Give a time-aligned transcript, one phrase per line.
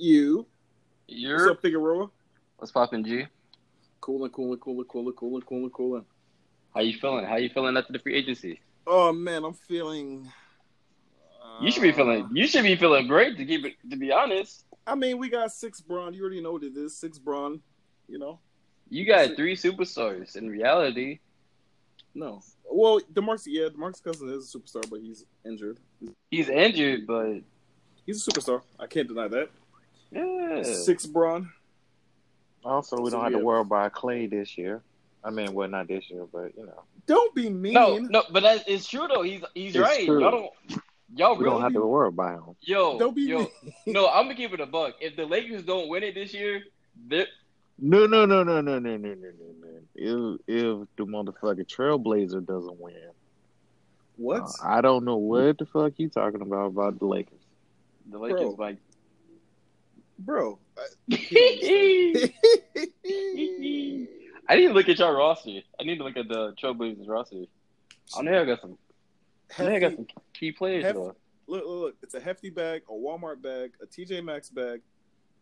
[0.00, 0.46] You.
[1.08, 2.08] You're What's up, Figueroa?
[2.56, 3.26] what's poppin', G?
[4.00, 6.04] Cooling, cooling, cooling, cooling, cooling, cooling, cooling.
[6.74, 7.26] How you feeling?
[7.26, 8.60] How you feeling after the free agency?
[8.86, 10.26] Oh man, I'm feeling.
[11.60, 12.30] You should be uh, feeling.
[12.32, 13.36] You should be feeling great.
[13.36, 13.74] To keep it.
[13.90, 16.14] To be honest, I mean, we got six Braun.
[16.14, 16.96] You already know what it is.
[16.96, 17.60] Six Braun.
[18.08, 18.38] You know.
[18.88, 20.34] you got three superstars.
[20.34, 21.18] In reality,
[22.14, 22.40] No.
[22.64, 25.78] Well, Demarcus, yeah, Demarcus Cousins is a superstar, but he's injured.
[26.30, 27.42] he's injured, but
[28.06, 28.62] He's a superstar.
[28.78, 29.50] I can't deny that.
[30.12, 30.62] Yeah.
[30.62, 31.50] Six Braun.
[32.64, 34.82] Also, we So don't have we to have- worry about Clay this year.
[35.22, 37.74] I mean, well, not this year, but you know, Don't be mean.
[37.74, 39.22] No, no, but that it's true though.
[39.22, 40.06] He's he's It's right.
[40.06, 40.20] true.
[40.20, 40.82] Y'all don't.
[41.14, 42.56] Y'all we really don't have to worry about him.
[42.62, 43.38] Yo, Don't be yo.
[43.40, 43.48] mean.
[43.86, 44.94] No, I'm gonna keep it a buck.
[45.00, 46.62] If the Lakers don't win it this year,
[47.08, 47.26] they're
[47.78, 49.68] No, no, no, no, no, no, no, no, no, no.
[49.94, 52.94] If if the motherfucking Trailblazer doesn't win,
[54.16, 54.42] What?
[54.42, 57.40] uh, I don't know what the fuck you talking about about the Lakers.
[58.10, 58.66] the Lakers Bro.
[58.66, 58.76] like.
[60.20, 60.58] Bro.
[60.78, 60.86] I,
[64.48, 65.60] I need to look at your roster.
[65.80, 67.44] I need to look at the Trailblazers roster.
[68.18, 68.76] I know I got some.
[69.58, 71.94] I know I got some key players Hef- look, look, look.
[72.02, 74.80] It's a hefty bag, a Walmart bag, a TJ Maxx bag,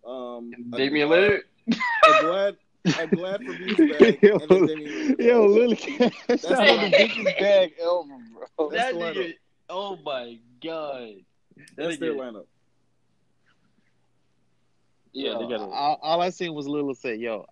[0.06, 1.40] um, a- Damian Lillard.
[1.70, 2.56] a glad.
[2.96, 5.24] I'm glad for Beach bag, yo, and a Damian Lillard.
[5.24, 8.02] yo, Lily, that's That's not the biggest bag ever,
[8.56, 8.70] bro.
[8.70, 9.34] That's that nigga.
[9.70, 11.08] Oh my god.
[11.56, 12.46] That That's their nigga- lineup.
[15.12, 15.72] Yeah, they got it.
[15.72, 17.46] all, all I seen was Lil say, "Yo,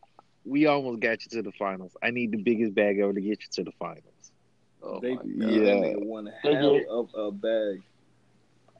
[0.45, 1.97] we almost got you to the finals.
[2.03, 4.03] I need the biggest bag ever to get you to the finals."
[4.83, 5.27] Oh they, my god.
[5.27, 5.65] Yeah.
[5.65, 7.83] that nigga They hell of a bag.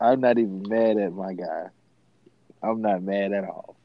[0.01, 1.67] I'm not even mad at my guy.
[2.63, 3.77] I'm not mad at all.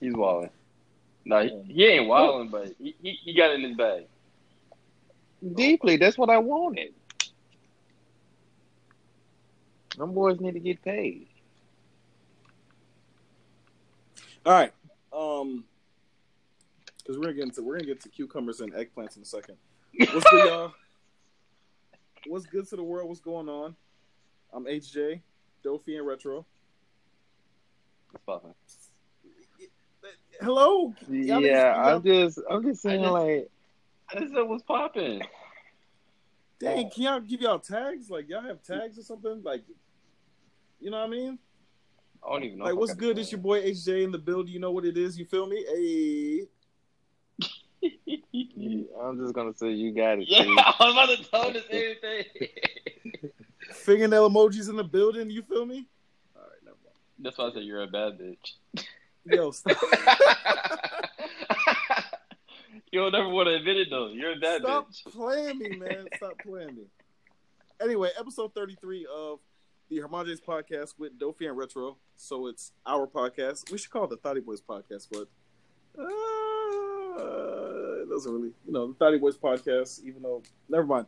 [0.00, 0.50] He's wilding.
[1.24, 4.06] No, he, he ain't wilding, but he, he he got in his bag.
[5.54, 6.94] Deeply, that's what I wanted.
[9.96, 11.27] Them boys need to get paid.
[14.46, 14.72] All right,
[15.12, 15.64] um,
[16.98, 19.56] because we're gonna get into we're gonna get to cucumbers and eggplants in a second.
[19.98, 20.72] What's good, y'all?
[22.26, 23.08] What's good to the world?
[23.08, 23.74] What's going on?
[24.52, 25.20] I'm HJ,
[25.64, 26.46] Dofi and Retro.
[28.64, 28.90] It's.
[30.40, 30.94] Hello.
[31.08, 33.48] Y'all yeah, niggas- I'm just, I'm just saying, just- like,
[34.14, 35.22] I just said what's popping.
[36.60, 38.08] Dang, can y'all give y'all tags?
[38.10, 39.42] Like y'all have tags or something?
[39.42, 39.62] Like,
[40.80, 41.38] you know what I mean?
[42.24, 42.64] I don't even know.
[42.64, 43.16] Like, if I what's got good?
[43.16, 44.48] the It's your boy HJ in the build.
[44.48, 45.18] You know what it is?
[45.18, 45.64] You feel me?
[45.68, 46.46] Hey,
[49.00, 50.28] I'm just gonna say you got it.
[50.28, 50.58] Yeah, Steve.
[50.58, 53.30] I was about to tell the same thing.
[53.72, 55.30] fingernail emojis in the building.
[55.30, 55.86] You feel me?
[56.34, 56.96] All right, never mind.
[57.20, 58.84] That's why I said you're a bad bitch.
[59.24, 59.76] Yo, stop,
[62.90, 64.08] You'll never want to admit it though.
[64.08, 64.94] You're a bad stop bitch.
[64.94, 66.06] Stop playing me, man.
[66.16, 66.84] Stop playing me.
[67.80, 69.38] Anyway, episode 33 of
[69.88, 71.96] the Hermages podcast with Dofi and Retro.
[72.16, 73.70] So it's our podcast.
[73.70, 75.28] We should call it the Thotty Boys podcast, but
[75.98, 76.04] uh,
[78.02, 81.06] it doesn't really, you know, the Thotty Boys podcast, even though, never mind.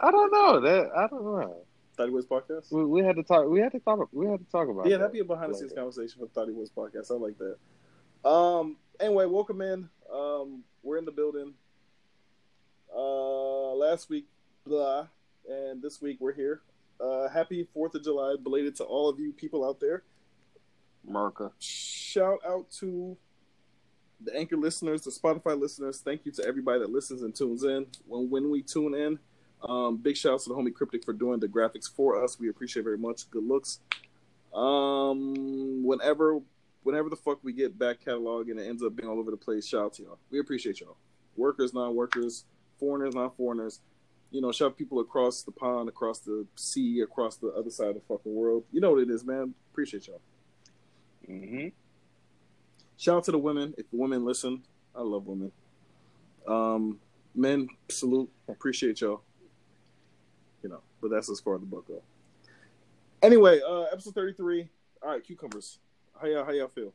[0.00, 0.90] I don't know that.
[0.96, 1.56] I don't know.
[1.96, 2.72] Thotty Boys podcast?
[2.72, 3.46] We, we had to talk.
[3.46, 4.08] We had to talk.
[4.12, 4.86] We had to talk about.
[4.86, 4.98] Yeah, that.
[4.98, 7.10] that'd be a behind the scenes like conversation for Thought He Was podcast.
[7.10, 8.28] I like that.
[8.28, 8.76] Um.
[9.00, 9.88] Anyway, welcome in.
[10.12, 10.62] Um.
[10.82, 11.54] We're in the building.
[12.94, 13.74] Uh.
[13.74, 14.26] Last week,
[14.64, 15.08] blah,
[15.48, 16.62] and this week we're here.
[17.00, 17.28] Uh.
[17.28, 20.02] Happy Fourth of July, belated to all of you people out there.
[21.08, 21.52] America.
[21.58, 23.16] Shout out to
[24.20, 26.00] the Anchor listeners, the Spotify listeners.
[26.00, 27.86] Thank you to everybody that listens and tunes in.
[28.06, 29.18] When when we tune in,
[29.62, 32.38] um, big out to the homie Cryptic for doing the graphics for us.
[32.38, 33.30] We appreciate very much.
[33.30, 33.80] Good looks.
[34.54, 36.40] Um, whenever
[36.82, 39.36] whenever the fuck we get back catalog and it ends up being all over the
[39.36, 40.18] place, shout out to y'all.
[40.30, 40.96] We appreciate y'all.
[41.36, 42.44] Workers, non-workers,
[42.78, 43.80] foreigners, non-foreigners.
[44.34, 47.94] You know, shove people across the pond, across the sea, across the other side of
[47.94, 48.64] the fucking world.
[48.72, 49.54] You know what it is, man.
[49.70, 50.20] Appreciate y'all.
[51.30, 51.68] Mm-hmm.
[52.96, 53.74] Shout out to the women.
[53.78, 55.52] If the women listen, I love women.
[56.48, 56.98] Um,
[57.32, 58.28] men, salute.
[58.48, 59.22] Appreciate y'all.
[60.64, 62.02] You know, but that's as far as the book go.
[63.22, 64.68] Anyway, uh, episode thirty three.
[65.00, 65.78] All right, cucumbers.
[66.20, 66.44] How y'all?
[66.44, 66.92] How y'all feel?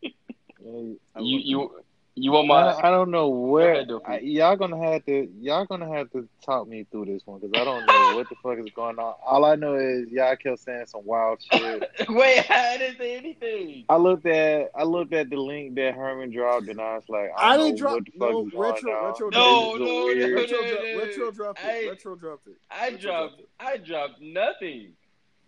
[0.66, 1.84] Yeah, You you
[2.18, 2.62] you want my?
[2.62, 6.26] I, I don't know where ahead, I, y'all gonna have to y'all gonna have to
[6.42, 9.14] talk me through this one because I don't know what the fuck is going on.
[9.24, 11.88] All I know is y'all kept saying some wild shit.
[12.08, 13.84] Wait, I didn't say anything.
[13.90, 17.30] I looked at I looked at the link that Herman dropped and I was like,
[17.36, 20.06] I, I didn't know drop- what the fuck no, is retro- retro- No, no, no,
[20.08, 21.66] Retro, no, retro dropped it.
[21.66, 22.56] I- retro dropped it.
[22.70, 23.42] I Retro dropped.
[23.60, 24.92] I dropped nothing.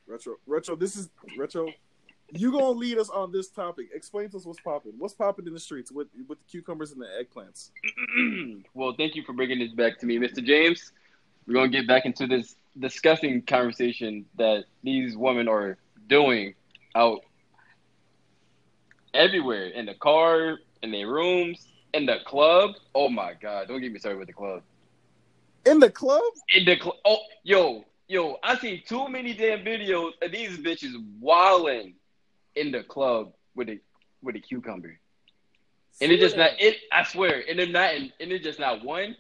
[0.06, 0.76] Retro, retro.
[0.76, 1.68] This is retro.
[2.30, 3.88] You gonna lead us on this topic?
[3.94, 4.92] Explain to us what's popping.
[4.98, 7.70] What's popping in the streets with with the cucumbers and the eggplants?
[8.74, 10.44] well, thank you for bringing this back to me, Mr.
[10.44, 10.92] James.
[11.46, 16.54] we're gonna get back into this disgusting conversation that these women are doing
[16.94, 17.20] out
[19.14, 22.72] everywhere in the car, in their rooms, in the club.
[22.94, 23.68] Oh my god!
[23.68, 24.62] Don't get me started with the club.
[25.64, 26.22] In the club?
[26.54, 26.96] In the club.
[27.06, 28.36] Oh, yo, yo!
[28.42, 31.94] I see too many damn videos of these bitches wilding
[32.58, 33.78] in the club with a
[34.22, 34.98] with a cucumber.
[36.00, 36.76] And it's just not it.
[36.92, 39.16] I swear, and they're not, and it's just not one.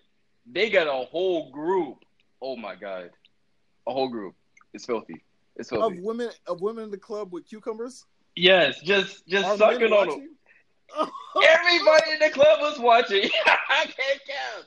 [0.50, 2.04] They got a whole group.
[2.40, 3.10] Oh my god,
[3.86, 4.34] a whole group.
[4.72, 5.24] It's filthy.
[5.56, 5.98] It's filthy.
[5.98, 8.04] of women of women in the club with cucumbers.
[8.36, 10.28] Yes, just just Are sucking on them.
[11.42, 13.28] Everybody in the club was watching.
[13.46, 14.66] I can't count.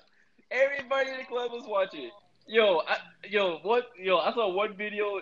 [0.52, 2.12] Everybody in the club was watching.
[2.48, 2.98] Yo, I,
[3.30, 3.86] yo, what?
[3.98, 5.22] Yo, I saw one video.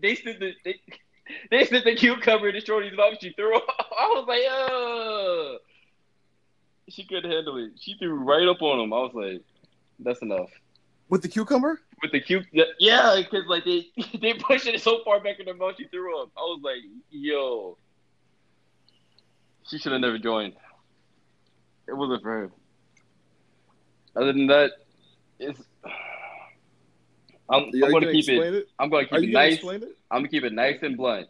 [0.00, 0.80] They sent the they,
[1.50, 3.14] they sent the cucumber to Shorty's mouth.
[3.20, 3.54] She threw.
[3.56, 5.58] I was like, oh.
[6.88, 7.72] She couldn't handle it.
[7.80, 8.92] She threw right up on him.
[8.92, 9.42] I was like,
[9.98, 10.50] that's enough.
[11.08, 11.80] with the cucumber?
[12.02, 12.46] With the cute,
[12.78, 13.86] yeah, because like they
[14.20, 16.30] they pushed it so far back in their mouth, she threw up.
[16.36, 16.78] I was like,
[17.10, 17.76] yo,
[19.64, 20.54] she should have never joined.
[21.88, 22.50] It wasn't for her.
[24.16, 24.72] Other than that,
[25.38, 25.60] it's.
[27.48, 28.44] I'm, Are I'm you gonna gonna keep it.
[28.54, 28.66] it?
[28.78, 29.60] I'm gonna Are keep you it gonna nice.
[30.10, 31.28] I'm gonna keep it nice and blunt.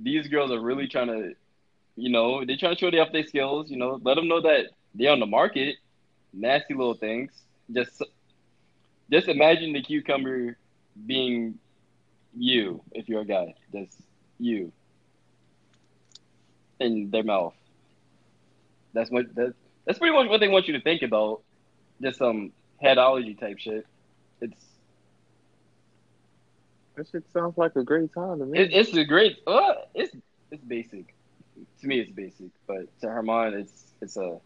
[0.00, 1.34] These girls are really trying to,
[1.96, 3.70] you know, they're trying to show they off their skills.
[3.70, 5.76] You know, let them know that they're on the market.
[6.32, 7.32] Nasty little things.
[7.72, 8.02] Just,
[9.10, 10.56] just imagine the cucumber
[11.06, 11.58] being
[12.36, 13.54] you if you're a guy.
[13.72, 14.00] Just
[14.38, 14.72] you
[16.80, 17.54] in their mouth.
[18.92, 21.42] That's what that, that's pretty much what they want you to think about.
[22.02, 22.52] Just some
[22.82, 23.86] headology type shit.
[24.40, 24.64] It's
[26.96, 28.58] That shit sounds like a great time to me.
[28.58, 29.38] It, it's a great.
[29.46, 30.16] Uh, it's
[30.50, 31.14] it's basic.
[31.80, 34.38] To me, it's basic, but to her mind, it's it's a.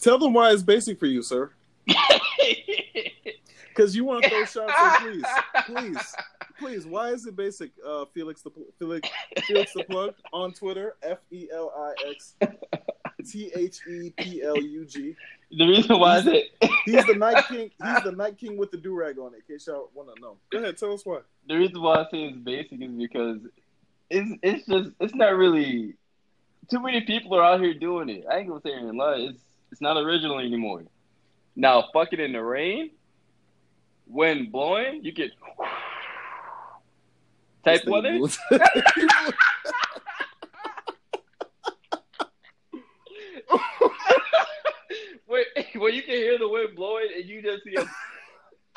[0.00, 1.50] Tell them why it's basic for you, sir.
[3.80, 5.24] Because you want those shots, so please,
[5.66, 6.14] please,
[6.58, 6.86] please.
[6.86, 7.70] Why is it basic?
[7.86, 9.08] Uh, Felix the Felix
[9.46, 10.96] Felix the plug on Twitter.
[11.02, 12.34] F E L I X
[13.26, 15.14] T H E P L U G.
[15.50, 16.50] the reason why is it.
[16.84, 17.70] He's the night king.
[17.82, 19.42] He's the night king with the do rag on it.
[19.48, 20.36] In case y'all want to know.
[20.50, 21.20] Go ahead, tell us why.
[21.46, 23.38] the reason why I say it's basic is because
[24.08, 25.94] it's it's just it's not really.
[26.70, 28.24] Too many people are out here doing it.
[28.30, 29.16] I ain't gonna say it in lie.
[29.30, 29.42] It's
[29.72, 30.84] it's not original anymore.
[31.56, 32.90] Now, fuck it in the rain,
[34.06, 35.32] wind blowing, you get
[37.64, 38.18] type weather.
[45.76, 47.80] where you can hear the wind blowing and you just see a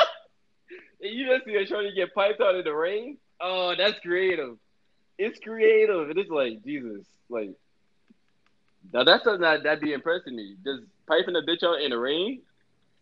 [1.03, 3.17] and you just see a shorty get piped out in the rain.
[3.41, 4.57] Oh, that's creative.
[5.17, 6.09] It's creative.
[6.09, 7.51] And it's like Jesus, like
[8.91, 10.55] now that's something that that'd be impressing me.
[10.63, 12.41] Just piping a bitch out in the rain.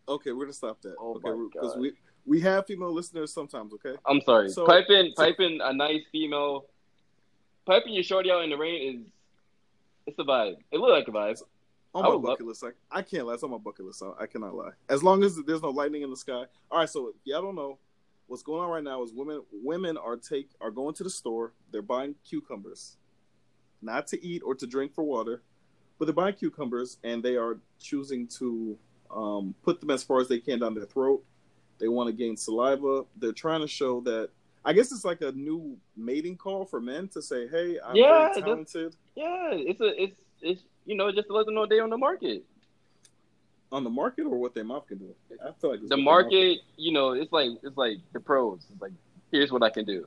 [0.08, 0.94] okay, we're gonna stop that.
[0.98, 1.92] Oh okay, because we
[2.24, 3.72] we have female listeners sometimes.
[3.74, 3.96] Okay.
[4.06, 4.48] I'm sorry.
[4.50, 6.66] So- piping so- piping a nice female
[7.66, 9.06] piping your shorty out in the rain is
[10.06, 10.56] it's a vibe.
[10.70, 11.40] It look like a vibe.
[11.94, 13.34] On I my would love- bucket list, I, I can't lie.
[13.34, 14.02] It's on my bucket list.
[14.18, 14.70] I, cannot lie.
[14.88, 16.44] As long as there's no lightning in the sky.
[16.70, 16.88] All right.
[16.88, 17.78] So if y'all don't know,
[18.28, 21.52] what's going on right now is women women are take are going to the store.
[21.70, 22.96] They're buying cucumbers,
[23.82, 25.42] not to eat or to drink for water,
[25.98, 28.78] but they're buying cucumbers and they are choosing to
[29.14, 31.22] um, put them as far as they can down their throat.
[31.78, 33.04] They want to gain saliva.
[33.16, 34.30] They're trying to show that.
[34.64, 38.30] I guess it's like a new mating call for men to say, "Hey, I'm Yeah,
[38.32, 41.82] very talented." Yeah, it's a it's it's you know, just to let them know they're
[41.82, 42.44] on the market.
[43.70, 45.14] On the market or what their mouth can do.
[45.42, 48.66] I feel like the market, you know, it's like it's like the pros.
[48.70, 48.92] It's like
[49.30, 50.06] here's what I can do.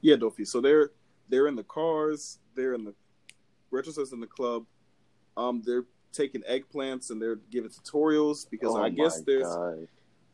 [0.00, 0.46] Yeah, Dofi.
[0.46, 0.90] So they're
[1.28, 2.38] they're in the cars.
[2.54, 2.94] They're in the
[3.92, 4.64] says in the club.
[5.36, 9.88] Um, they're taking eggplants and they're giving tutorials because Oh I guess there's God.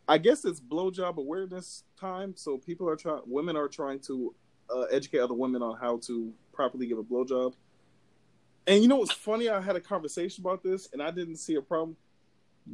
[0.08, 2.34] I guess it's blowjob awareness time.
[2.36, 4.34] So people are trying, women are trying to
[4.68, 7.54] uh, educate other women on how to properly give a blowjob.
[8.66, 9.48] And you know what's funny?
[9.48, 11.96] I had a conversation about this, and I didn't see a problem.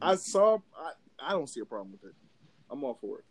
[0.03, 0.59] I saw.
[0.77, 2.15] I, I don't see a problem with it.
[2.71, 3.25] I'm all for it.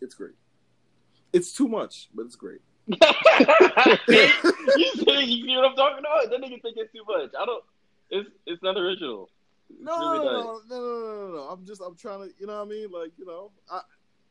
[0.00, 0.34] It's great.
[1.32, 2.60] It's too much, but it's great.
[2.86, 3.06] you see,
[5.24, 6.30] you see what I'm talking about?
[6.30, 7.30] That nigga think it's too much.
[7.38, 7.64] I don't.
[8.10, 9.28] It's it's not original.
[9.70, 11.40] It's No, really no, no, no, no, no, no.
[11.50, 12.88] I'm just, I'm trying to, you know what I mean?
[12.92, 13.80] Like, you know, I,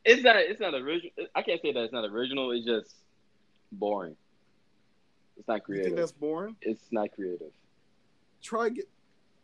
[0.05, 0.37] It's not.
[0.37, 1.11] It's not original.
[1.35, 2.51] I can't say that it's not original.
[2.51, 2.95] It's just
[3.71, 4.15] boring.
[5.37, 5.97] It's not you think creative.
[5.97, 6.55] that's boring?
[6.61, 7.51] It's not creative.
[8.41, 8.85] Try get.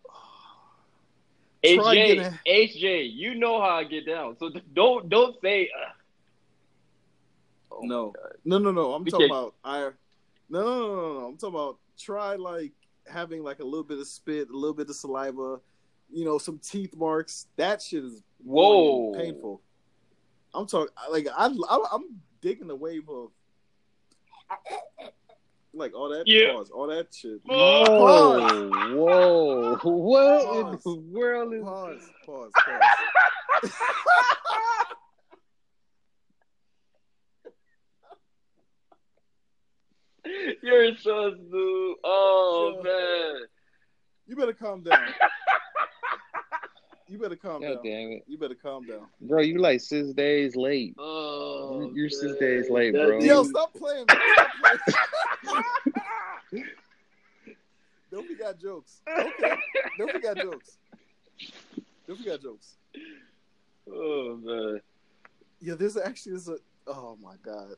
[1.64, 4.36] Try HJ, getting- HJ, you know how I get down.
[4.40, 5.70] So don't don't say.
[5.76, 5.92] Uh,
[7.74, 8.14] oh my No.
[8.46, 8.94] No, no, no.
[8.94, 9.90] I'm We talking can't- about I.
[10.50, 11.26] No, no, no, no, no.
[11.28, 12.72] I'm talking about try like
[13.08, 15.60] having like a little bit of spit, a little bit of saliva.
[16.14, 17.48] you know, some teeth marks.
[17.56, 19.14] That shit is Whoa.
[19.14, 19.62] painful.
[20.54, 23.30] I'm talking like I, I I'm digging the wave of
[25.74, 26.54] like all that Yeah.
[26.54, 27.40] pause, all that shit.
[27.46, 29.78] Whoa, whoa.
[29.84, 32.82] What in the world is Pause, pause, pause.
[40.62, 41.96] You're so stupid.
[42.04, 42.84] Oh Yeah.
[42.84, 43.48] man.
[44.28, 45.00] You better calm down.
[47.12, 47.84] You better calm God down.
[47.84, 48.24] damn it.
[48.26, 49.06] You better calm down.
[49.20, 50.96] Bro, you like six days late.
[50.98, 53.20] Oh, You're six days late, bro.
[53.20, 54.06] Yo, stop playing.
[54.08, 54.80] Stop
[56.54, 56.64] playing.
[58.12, 59.02] Don't we got jokes?
[59.10, 59.56] Okay.
[59.98, 60.78] Don't we got jokes?
[62.08, 62.78] Don't we got jokes?
[63.94, 64.80] Oh man.
[65.60, 66.56] Yeah, there's actually is a.
[66.88, 67.72] Oh my god.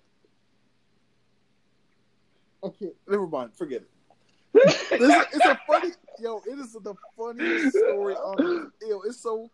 [2.63, 3.55] Okay, never mind.
[3.55, 3.89] Forget it.
[4.53, 5.91] This, it's a funny.
[6.19, 8.71] Yo, it is the funniest story on.
[8.81, 9.49] Yo, it's so.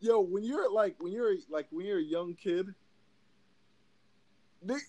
[0.00, 2.74] Yo, when you're like when you're like when you're a young kid.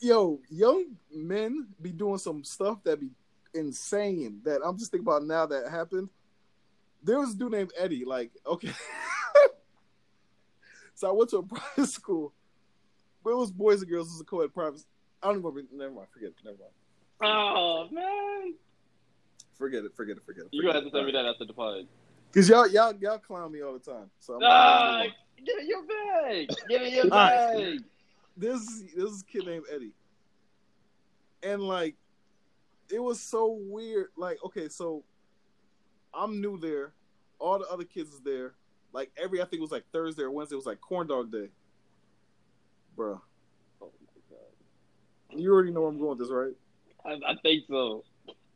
[0.02, 3.10] Yo, young men be doing some stuff that be
[3.54, 4.42] insane.
[4.44, 6.10] That I'm just thinking about now that happened.
[7.04, 8.06] There was a dude named Eddie.
[8.06, 8.72] Like, okay.
[10.96, 12.34] so I went to a private school,
[13.24, 14.08] but it was boys and girls.
[14.08, 14.82] It was a co-ed private.
[15.22, 15.62] I don't remember.
[15.74, 16.08] Never mind.
[16.12, 16.32] Forget.
[16.44, 16.72] Never mind.
[17.22, 18.56] Oh man.
[19.58, 19.96] Forget it.
[19.96, 20.24] Forget it.
[20.26, 20.50] Forget it.
[20.52, 21.88] You gonna have to tell me that after the pod.
[22.32, 24.10] Because y'all, y'all, y'all clown me all the time.
[24.20, 25.04] So I'm Ah,
[25.46, 26.50] give me your bag.
[26.68, 27.54] Give me your All right.
[27.54, 27.84] bag.
[28.36, 29.94] this this is a kid named Eddie,
[31.44, 31.96] and like,
[32.92, 34.08] it was so weird.
[34.18, 35.04] Like, okay, so
[36.14, 36.94] I'm new there.
[37.40, 38.56] All the other kids is there.
[38.92, 40.56] Like every, I think it was like Thursday or Wednesday.
[40.56, 41.50] It was like corn dog day,
[42.98, 43.20] Bruh.
[43.82, 45.40] Oh my god.
[45.42, 46.54] You already know where I'm going with this, right?
[47.06, 48.04] I, I think so.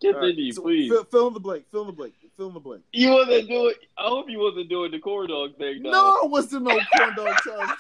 [0.02, 0.90] All right, Continue, so please.
[0.90, 1.66] Fill, fill in the blank.
[1.72, 2.14] Fill in the blank.
[2.38, 2.84] Fill in the blank.
[2.94, 3.74] You wasn't doing.
[3.98, 5.84] I hope you wasn't doing the corn dog thing.
[5.84, 5.92] though.
[5.92, 7.72] No, I wasn't no corn dog challenge.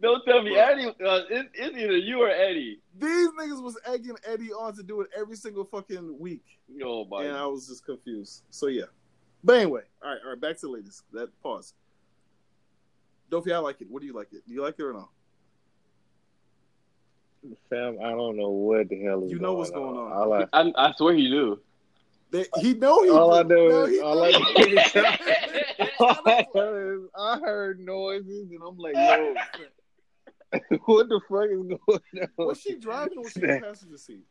[0.00, 0.86] Don't tell me Eddie.
[0.86, 2.80] Uh, it, it's either you or Eddie.
[2.98, 6.44] These niggas was egging Eddie on to do it every single fucking week.
[6.82, 7.24] Oh my.
[7.24, 8.42] and I was just confused.
[8.50, 8.84] So yeah.
[9.42, 11.02] But anyway, all right, all right, back to the ladies.
[11.12, 11.74] That pause.
[13.30, 13.90] Dofi, I like it.
[13.90, 14.46] What do you like it?
[14.46, 15.08] Do you like it or no?
[17.68, 20.12] Fam, I don't know what the hell is You know what's going on.
[20.12, 21.60] All I, I, I swear you do.
[22.30, 23.10] They, he know he.
[23.10, 23.48] all I do.
[23.48, 24.76] know is he all know I know do.
[24.76, 29.34] is all I know I heard noises and I'm like, yo,
[30.86, 31.78] what the fuck is going
[32.38, 32.46] on?
[32.46, 34.24] Was she driving or was she in the passenger seat?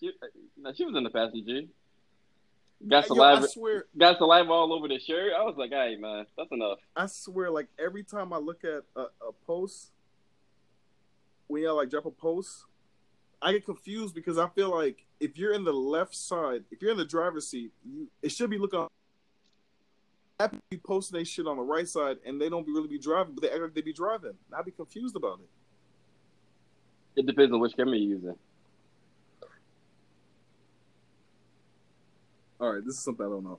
[0.00, 0.12] She,
[0.56, 1.62] no, she was in the passenger.
[2.86, 5.32] Got Yo, I swear, got saliva all over the shirt.
[5.38, 8.82] I was like, "Hey, man, that's enough." I swear, like every time I look at
[8.94, 9.92] a, a post,
[11.46, 12.64] when y'all like drop a post,
[13.40, 16.90] I get confused because I feel like if you're in the left side, if you're
[16.90, 18.86] in the driver's seat, you it should be looking.
[20.38, 22.98] Happy be posting they shit on the right side, and they don't be really be
[22.98, 24.34] driving, but they act like they be driving.
[24.52, 27.20] I'd be confused about it.
[27.20, 28.34] It depends on which camera you're using.
[32.60, 33.58] All right, this is something I don't know.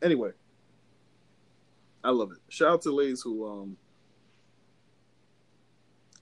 [0.00, 0.30] Anyway,
[2.04, 2.38] I love it.
[2.48, 3.76] Shout out to ladies who um,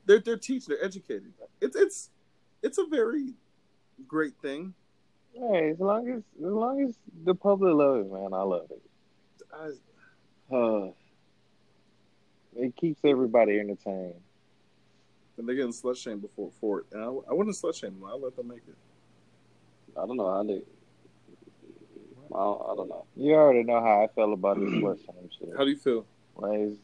[0.07, 1.33] they're they're teaching, they're educating.
[1.61, 2.11] It's it's
[2.63, 3.35] it's a very
[4.09, 4.75] great thing.
[5.33, 8.83] Hey, as long as as long as the public loves it, man, I love it.
[9.53, 10.91] I, Uh,
[12.57, 14.15] It keeps everybody entertained.
[15.39, 18.05] and they're getting slut shamed before for it, and I, I wouldn't slut shame them.
[18.05, 18.77] I'll let them make it.
[19.97, 20.61] I don't know how they.
[22.35, 23.05] I don't, I don't know.
[23.17, 25.51] You already know how I feel about this slut shame shit.
[25.57, 26.05] How do you feel?
[26.37, 26.79] Like, it's,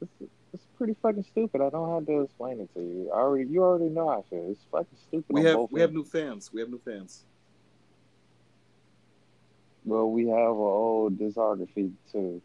[0.00, 0.30] it's, it's
[0.76, 1.60] pretty fucking stupid.
[1.60, 3.10] I don't have to explain it to you.
[3.12, 4.50] I already, you already know how I feel.
[4.50, 5.34] It's fucking stupid.
[5.34, 6.52] We have both we have new fans.
[6.52, 7.24] We have new fans.
[9.84, 12.42] Well, we have an old discography too.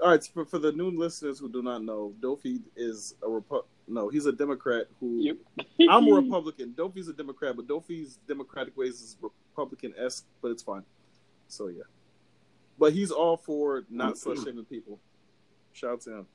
[0.00, 3.64] All right, for, for the new listeners who do not know, Dofi is a Repu-
[3.86, 5.36] no, he's a Democrat who Yep.
[5.88, 6.74] I'm a Republican.
[6.76, 10.82] Dofi's a Democrat, but Dofi's Democratic ways is Republican esque, but it's fine.
[11.48, 11.82] So yeah,
[12.78, 14.98] but he's all for not slut shaming people.
[15.72, 16.26] Shout out to him.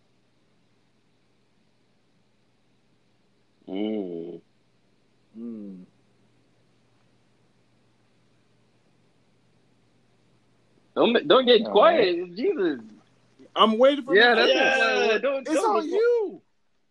[3.68, 4.42] Mm.
[5.38, 5.84] Mm.
[10.96, 12.80] Don't don't get All quiet, Jesus.
[13.56, 14.16] I'm waiting for.
[14.16, 15.12] Yeah, him that's finish.
[15.12, 16.42] yeah, don't, It's don't on get- you.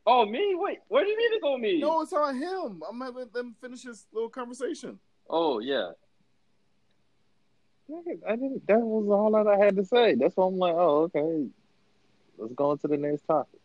[0.09, 0.55] Oh me?
[0.57, 1.81] Wait, what do you mean it's on me?
[1.81, 2.83] No, it's on him.
[2.89, 4.99] I'm gonna let them finish this little conversation.
[5.29, 5.91] Oh yeah.
[8.29, 8.67] I didn't.
[8.67, 10.15] That was all that I had to say.
[10.15, 11.47] That's why I'm like, oh, okay.
[12.37, 13.61] Let's go on to the next topic.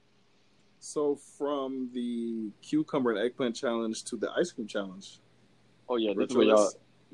[0.82, 5.20] So from the cucumber and eggplant challenge to the ice cream challenge,
[5.92, 6.14] Oh yeah.
[6.16, 6.72] This is where y'all.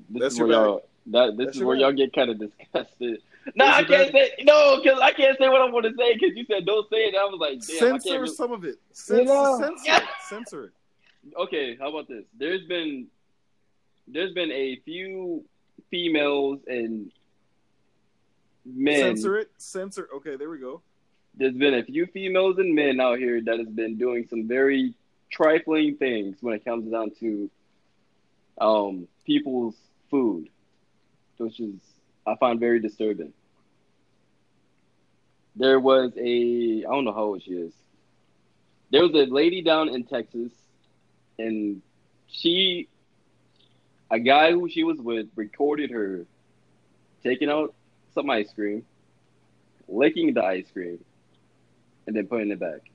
[0.09, 0.81] This That's is where y'all.
[1.07, 3.21] That this That's is where y'all get kind of disgusted.
[3.55, 6.35] No, I can't say no because I can't say what I want to say because
[6.35, 7.15] you said don't say it.
[7.15, 8.03] I was like, damn, I can't.
[8.03, 8.35] Censor Really...
[8.35, 8.75] some of it.
[8.91, 9.57] Censor, know?
[9.57, 10.03] censor it.
[10.29, 10.71] Censor it.
[11.39, 12.25] Okay, how about this?
[12.37, 13.07] There's been
[14.07, 15.43] there's been a few
[15.89, 17.11] females and
[18.63, 18.99] men.
[18.99, 19.49] Censor it.
[19.57, 20.07] Censor.
[20.17, 20.81] Okay, there we go.
[21.37, 24.93] There's been a few females and men out here that has been doing some very
[25.31, 27.49] trifling things when it comes down to
[28.59, 29.75] um people's
[30.09, 30.49] food,
[31.37, 31.75] which is
[32.25, 33.33] I find very disturbing.
[35.55, 37.73] There was a I don't know how old she is.
[38.91, 40.51] There was a lady down in Texas,
[41.37, 41.81] and
[42.27, 42.87] she,
[44.09, 46.25] a guy who she was with, recorded her
[47.23, 47.73] taking out
[48.15, 48.85] some ice cream,
[49.87, 51.03] licking the ice cream,
[52.07, 52.89] and then putting it back.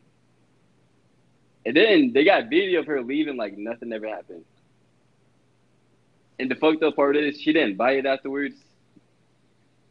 [1.65, 4.45] And then they got video of her leaving like nothing ever happened.
[6.39, 8.57] And the fucked up part is she didn't buy it afterwards.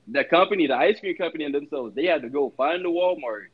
[0.07, 3.47] The company, the ice cream company and themselves, they had to go find the Walmart.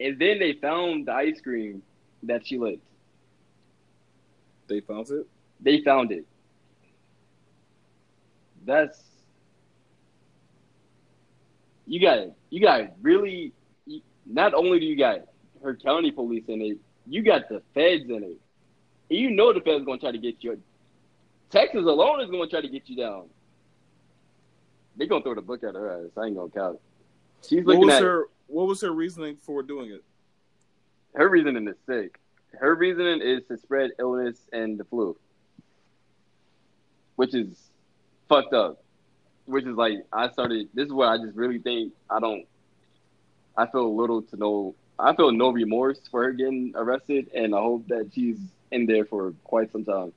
[0.00, 1.82] And then they found the ice cream
[2.24, 2.84] that she licked.
[4.68, 5.26] They found it.
[5.60, 6.26] They found it.
[8.66, 9.02] That's
[11.86, 13.52] you got you got really
[14.30, 15.20] not only do you got
[15.62, 18.40] her county police in it, you got the feds in it.
[19.10, 20.60] And you know the feds gonna try to get you.
[21.50, 23.24] Texas alone is gonna try to get you down.
[24.96, 26.10] They're gonna throw the book at her ass.
[26.16, 26.78] I ain't gonna count.
[27.46, 30.04] She's What was at her What was her reasoning for doing it?
[31.14, 32.18] her reasoning is sick.
[32.58, 35.16] Her reasoning is to spread illness and the flu,
[37.16, 37.70] which is
[38.28, 38.82] fucked up.
[39.46, 40.68] Which is like I started.
[40.74, 41.94] This is what I just really think.
[42.10, 42.44] I don't.
[43.58, 44.74] I feel little to no.
[45.00, 48.38] I feel no remorse for her getting arrested, and I hope that she's
[48.70, 50.12] in there for quite some time.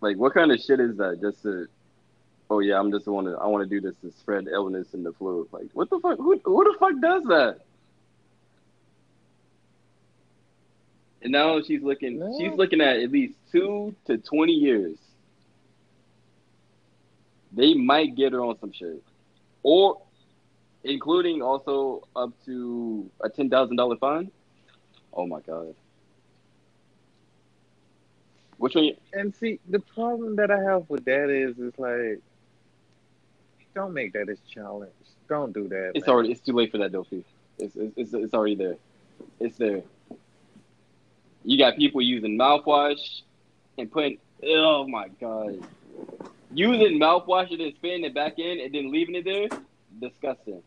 [0.00, 1.20] Like, what kind of shit is that?
[1.20, 1.66] Just to,
[2.50, 3.34] oh yeah, I'm just want to.
[3.34, 5.48] I want to do this to spread illness and the flu.
[5.52, 6.18] Like, what the fuck?
[6.18, 7.60] Who who the fuck does that?
[11.22, 12.20] And now she's looking.
[12.38, 14.98] She's looking at at least two to twenty years.
[17.52, 19.02] They might get her on some shit,
[19.62, 20.00] or
[20.84, 24.30] including also up to a ten thousand dollar fine.
[25.12, 25.74] Oh my god!
[28.58, 28.84] Which one?
[28.84, 32.20] you- And see, the problem that I have with that is, is like,
[33.74, 34.92] don't make that a challenge.
[35.28, 35.92] Don't do that.
[35.94, 36.14] It's man.
[36.14, 36.32] already.
[36.32, 37.24] It's too late for that, Dofi.
[37.58, 38.76] It's, it's it's it's already there.
[39.40, 39.82] It's there.
[41.44, 43.22] You got people using mouthwash
[43.78, 44.18] and putting.
[44.44, 45.60] Oh my god!
[46.54, 49.48] Using mouthwash and then spitting it back in and then leaving it there.
[50.00, 50.62] Disgusting.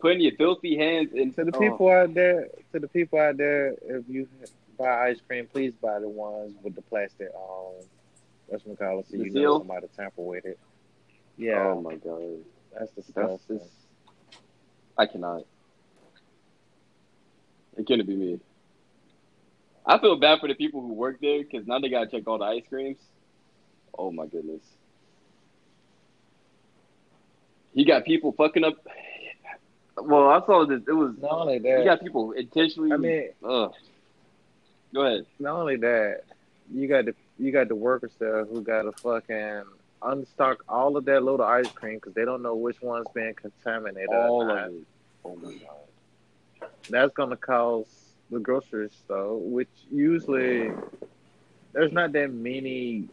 [0.00, 1.32] Putting your filthy hands in.
[1.34, 1.60] To the oh.
[1.60, 4.26] people out there, to the people out there, if you
[4.78, 7.74] buy ice cream, please buy the ones with the plastic um
[8.46, 9.42] what's it called so The you seal?
[9.42, 10.58] know somebody tamper with it.
[11.36, 12.20] Yeah, Oh my god.
[12.72, 13.58] that's That's disgusting.
[13.58, 13.70] just.
[14.98, 15.44] I cannot.
[17.76, 18.40] It couldn't be me.
[19.86, 22.38] I feel bad for the people who work there because now they gotta check all
[22.38, 22.98] the ice creams.
[23.96, 24.62] Oh my goodness.
[27.72, 28.74] You got people fucking up.
[29.96, 30.82] Well, I saw this.
[30.86, 31.78] It was Not only that.
[31.78, 32.92] you got people intentionally.
[32.92, 33.72] I mean, ugh.
[34.94, 35.26] Go ahead.
[35.38, 36.22] not only that,
[36.72, 39.62] you got the you got the workers there who got to fucking
[40.02, 43.34] unstock all of that load of ice cream because they don't know which one's been
[43.34, 44.08] contaminated.
[44.10, 44.82] All of it.
[45.24, 46.70] Oh my god.
[46.88, 47.86] That's gonna cause
[48.30, 50.70] the grocery store, which usually
[51.72, 53.08] there's not that many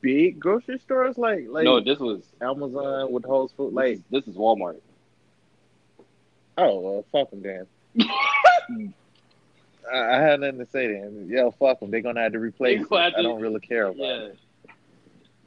[0.00, 3.74] big grocery stores like like no, this was Amazon with Whole Foods.
[3.74, 4.76] Like, this is Walmart.
[6.58, 7.66] Oh well, fuck them then.
[9.92, 11.26] I, I had nothing to say to then.
[11.30, 11.90] Yeah, fuck them.
[11.90, 12.82] They're gonna have to replace.
[12.82, 12.92] It.
[12.92, 14.14] I don't really care about Yeah.
[14.26, 14.38] it.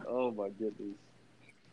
[0.07, 0.95] Oh my goodness.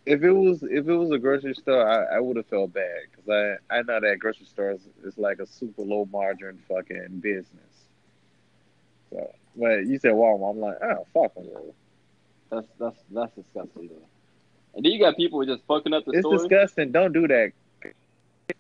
[0.05, 3.01] If it was if it was a grocery store, I, I would have felt bad
[3.11, 7.49] because I I know that grocery stores is, like a super low margin fucking business.
[9.11, 11.47] So, but you said Walmart, I'm like, oh fuck them.
[12.51, 14.07] That's that's that's disgusting though.
[14.75, 16.19] And then you got people just fucking up the store.
[16.19, 16.43] It's stores.
[16.43, 16.93] disgusting.
[16.93, 17.53] Don't do that.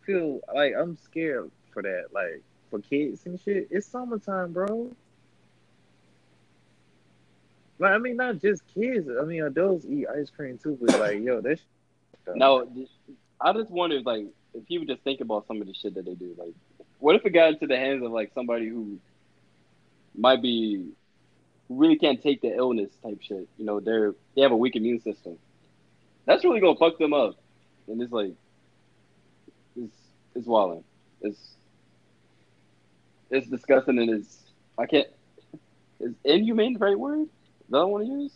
[0.07, 2.07] Feel like I'm scared for that.
[2.12, 3.69] Like for kids and shit.
[3.71, 4.95] It's summertime, bro.
[7.79, 9.09] Like I mean, not just kids.
[9.21, 10.79] I mean, adults eat ice cream too.
[10.81, 11.62] But like, yo, that's
[12.35, 12.66] No,
[13.40, 16.05] I just wonder like if you would just think about some of the shit that
[16.05, 16.35] they do.
[16.38, 16.55] Like,
[16.99, 18.99] what if it got into the hands of like somebody who
[20.16, 20.87] might be
[21.69, 23.49] really can't take the illness type shit.
[23.59, 25.38] You know, they're they have a weak immune system.
[26.25, 27.37] That's really gonna fuck them up.
[27.88, 28.33] And it's like
[30.37, 30.85] it's it's wilding.
[31.22, 31.57] It's
[33.31, 34.38] it's disgusting and it's
[34.79, 35.09] I can't
[35.99, 37.29] Is inhumane the right word?
[37.70, 38.33] That I want to use?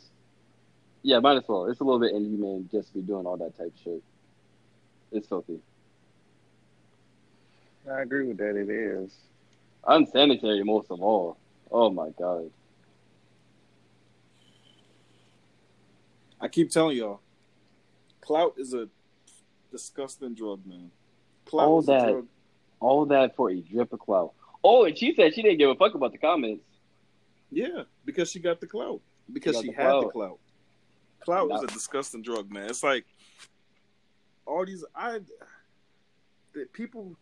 [1.03, 1.67] Yeah, might as well.
[1.67, 4.03] It's a little bit inhumane just to be doing all that type of shit.
[5.13, 5.61] It's filthy.
[7.91, 8.57] I agree with that.
[8.57, 9.15] It is.
[9.87, 11.39] Unsanitary most of all.
[11.71, 12.51] Oh my god.
[16.41, 17.21] I keep telling y'all,
[18.23, 18.89] clout is a
[19.71, 20.91] disgusting drug, man.
[21.51, 22.09] Clout All that.
[22.13, 22.27] drug.
[22.79, 24.33] All that for a drip of clout.
[24.63, 26.63] Oh, and she said she didn't give a fuck about the comments.
[27.51, 29.01] Yeah, because she got the clout.
[29.33, 30.13] Because got she the had the clout.
[30.13, 30.39] clout.
[31.49, 32.71] Clout is a disgusting drug, man.
[32.71, 33.05] It's like
[34.47, 35.21] all these I
[36.55, 37.17] the people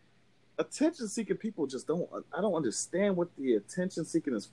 [0.57, 4.49] attention seeking people just don't I don't understand what the attention seeking is.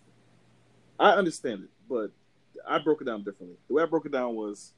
[0.98, 2.10] I understand it, but
[2.66, 3.58] I broke it down differently.
[3.68, 4.72] The way I broke it down was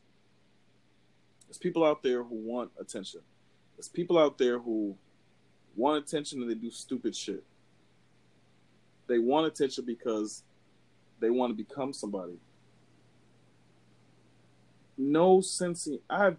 [1.47, 3.21] there's people out there who want attention.
[3.79, 4.97] There's people out there who
[5.77, 7.45] want attention and they do stupid shit.
[9.07, 10.43] They want attention because
[11.21, 12.41] they want to become somebody.
[14.97, 16.01] No sensing.
[16.11, 16.39] I've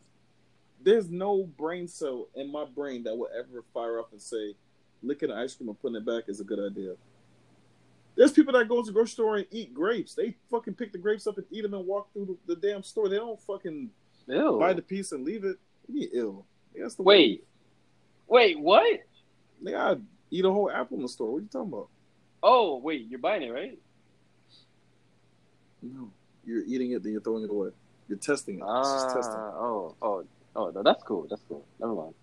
[0.83, 4.55] there's no brain cell in my brain that will ever fire up and say,
[5.01, 6.95] licking ice cream and putting it back is a good idea.
[8.17, 10.13] There's people that go to the grocery store and eat grapes.
[10.13, 12.83] They fucking pick the grapes up and eat them and walk through the, the damn
[12.83, 13.07] store.
[13.07, 13.89] They don't fucking
[14.27, 14.57] Ew.
[14.59, 15.57] buy the piece and leave it.
[15.89, 16.45] Be ill.
[16.75, 17.43] That's the Wait.
[18.27, 19.01] Wait, what?
[19.61, 20.01] They gotta
[20.31, 21.31] eat a whole apple in the store.
[21.31, 21.87] What are you talking about?
[22.41, 23.77] Oh, wait, you're buying it, right?
[25.81, 26.11] No.
[26.45, 27.69] You're eating it, then you're throwing it away.
[28.07, 28.63] You're testing it.
[28.65, 29.35] Ah, testing.
[29.35, 31.27] oh, oh, oh, no, that's cool.
[31.29, 31.65] That's cool.
[31.79, 32.13] Never mind.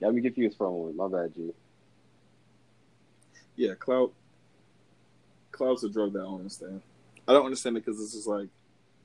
[0.00, 0.96] Got me confused for a moment.
[0.96, 1.50] My bad, G.
[3.56, 4.12] Yeah, clout.
[5.52, 6.80] Clout's a drug that I don't understand.
[7.28, 8.48] I don't understand it because it's just like,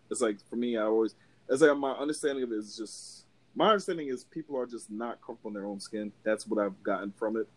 [0.10, 1.14] it's like for me, I always,
[1.50, 5.20] it's like my understanding of it is just, my understanding is people are just not
[5.22, 6.12] comfortable in their own skin.
[6.24, 7.48] That's what I've gotten from it,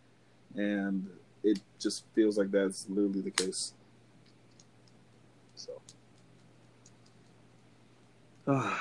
[0.55, 1.09] and
[1.42, 3.72] it just feels like that's literally the case.
[5.57, 5.81] So,
[8.46, 8.74] I,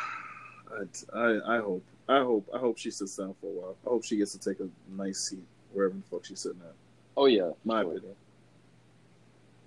[1.13, 3.75] I, I hope, I hope, I hope she sits down for a while.
[3.85, 5.43] I hope she gets to take a nice seat
[5.73, 6.73] wherever the fuck she's sitting at.
[7.17, 7.51] Oh, yeah.
[7.65, 7.91] My sure.
[7.91, 8.15] opinion.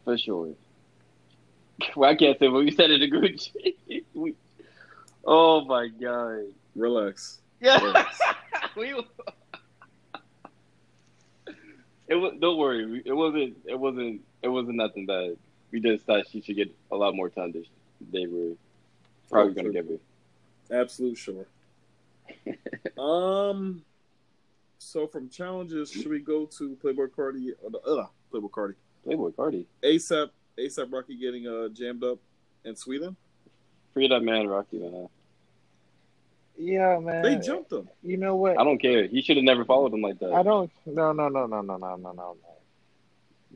[0.05, 0.49] For sure.
[1.97, 3.41] Well, I can't say what we said in the group.
[4.15, 4.37] We-
[5.25, 6.45] oh, my God.
[6.75, 7.41] Relax.
[7.61, 8.07] Yeah.
[8.77, 8.95] we,
[12.09, 13.03] it was, don't worry.
[13.05, 15.37] It wasn't, it wasn't, it wasn't nothing bad.
[15.71, 17.65] We just thought she should get a lot more time than
[18.13, 18.55] they were
[19.31, 20.81] probably going to give her.
[20.81, 21.47] Absolute sure.
[22.99, 23.83] um.
[24.79, 27.53] So from challenges, should we go to Playboi Carti?
[27.63, 28.75] Or the, uh, Playboi Carti.
[29.07, 29.65] Playboi Carti.
[29.83, 30.31] ASAP.
[30.59, 32.19] ASAP Rocky getting uh jammed up
[32.65, 33.17] in Sweden.
[33.95, 35.09] Free that man, Rocky, man.
[36.59, 37.23] Yeah, man.
[37.23, 37.89] They jumped him.
[38.03, 38.59] You know what?
[38.59, 39.07] I don't care.
[39.07, 40.33] He should have never followed him like that.
[40.33, 40.71] I don't.
[40.87, 42.37] No, no, no, no, no, no, no, no.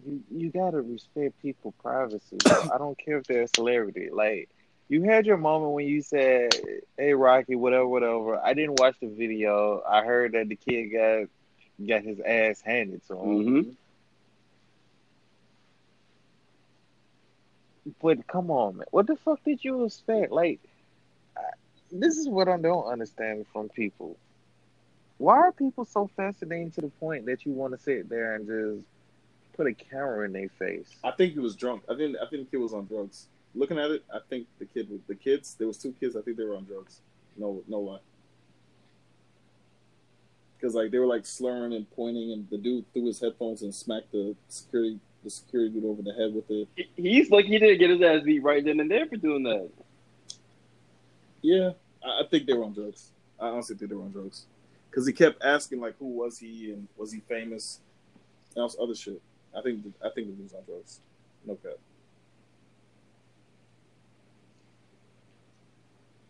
[0.04, 2.36] You you gotta respect people' privacy.
[2.46, 4.10] I don't care if they're a celebrity.
[4.12, 4.50] Like
[4.88, 6.54] you had your moment when you said,
[6.96, 9.82] "Hey, Rocky, whatever, whatever." I didn't watch the video.
[9.88, 11.28] I heard that the kid got
[11.86, 13.18] got his ass handed to him.
[13.26, 13.70] Mm-hmm.
[18.02, 18.86] But come on, man.
[18.90, 20.32] What the fuck did you expect?
[20.32, 20.60] Like,
[21.36, 21.40] I,
[21.92, 24.16] this is what I don't understand from people.
[25.18, 28.46] Why are people so fascinating to the point that you want to sit there and
[28.46, 28.86] just
[29.56, 30.94] put a camera in their face?
[31.02, 31.84] I think he was drunk.
[31.88, 33.28] I think I think the kid was on drugs.
[33.54, 35.54] Looking at it, I think the kid the kids.
[35.54, 36.16] There was two kids.
[36.16, 37.00] I think they were on drugs.
[37.38, 37.98] No, no lie.
[40.56, 43.74] Because like they were like slurring and pointing, and the dude threw his headphones and
[43.74, 46.68] smacked the security the security dude over the head with it.
[46.96, 49.68] He's like he didn't get his ass beat right then and there for doing that.
[51.42, 51.72] Yeah,
[52.04, 53.10] I, I think they were on drugs.
[53.40, 54.46] I honestly think they were on drugs.
[54.88, 57.80] Because he kept asking like, who was he and was he famous,
[58.54, 59.20] and all this other shit.
[59.56, 61.00] I think I think the dude was on drugs.
[61.44, 61.72] No cap.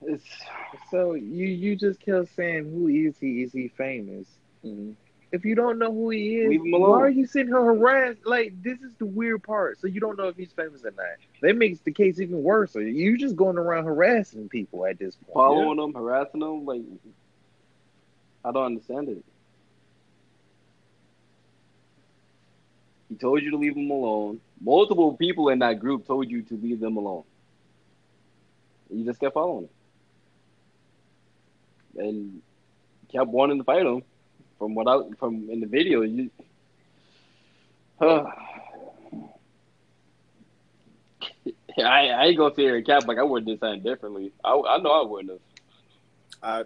[0.02, 0.24] It's,
[0.90, 3.42] So you you just kept saying, "Who is he?
[3.42, 4.26] Is he famous?"
[4.64, 4.92] Mm-hmm.
[5.32, 6.90] If you don't know who he is, Leave him alone.
[6.90, 8.24] why are you sitting here harassed?
[8.24, 9.80] Like this is the weird part.
[9.80, 11.06] So you don't know if he's famous or not.
[11.42, 12.72] That makes the case even worse.
[12.72, 15.34] So you're just going around harassing people at this point.
[15.34, 16.82] following them, harassing them, like
[18.44, 19.24] I don't understand it.
[23.08, 24.40] He told you to leave him alone.
[24.60, 27.24] Multiple people in that group told you to leave them alone.
[28.90, 29.68] You just kept following
[31.94, 32.04] him.
[32.04, 32.42] And
[33.12, 34.02] kept wanting to fight him.
[34.58, 36.30] From what I from in the video, you
[38.00, 38.30] I,
[41.78, 44.32] I ain't gonna sit here and cap like I wouldn't have done differently.
[44.44, 45.40] I, I know I wouldn't have.
[46.42, 46.64] I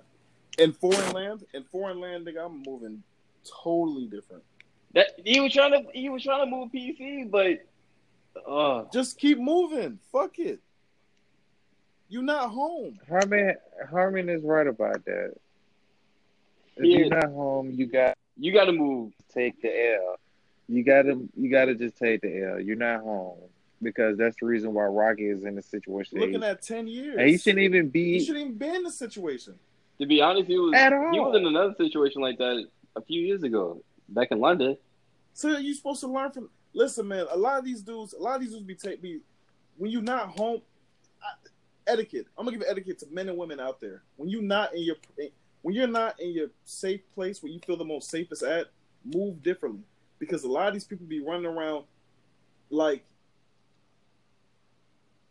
[0.63, 3.03] in foreign land, in foreign land, nigga, I'm moving
[3.63, 4.43] totally different.
[4.95, 7.61] That he was trying to he was trying to move PC, but
[8.47, 9.99] uh, Just keep moving.
[10.13, 10.61] Fuck it.
[12.09, 12.99] You're not home.
[13.09, 13.55] Harmon
[13.91, 15.35] Harmon is right about that.
[16.81, 16.99] If Yeah.
[16.99, 19.13] you're not home, you got you got to move.
[19.33, 20.17] take the L.
[20.69, 22.61] You gotta you gotta just take the L.
[22.61, 23.39] You're not home
[23.83, 26.19] because that's the reason why Rocky is in the situation.
[26.19, 27.17] Looking at ten years.
[27.19, 28.13] and he shouldn't even be.
[28.15, 29.55] He be shouldn't even be in the situation.
[30.01, 31.13] To be honest, he was At all.
[31.13, 32.67] he was in another situation like that
[32.97, 34.77] a few years ago, back in London.
[35.35, 36.49] So you're supposed to learn from.
[36.73, 37.27] Listen, man.
[37.31, 39.21] A lot of these dudes, a lot of these dudes be take be
[39.77, 40.63] when you're not home.
[41.23, 42.27] I, etiquette.
[42.39, 44.03] I'm gonna give etiquette to men and women out there.
[44.17, 44.97] When you're not in your
[45.63, 48.69] when you're not in your safe place where you feel the most safest at,
[49.05, 49.83] move differently.
[50.19, 51.85] Because a lot of these people be running around
[52.71, 53.05] like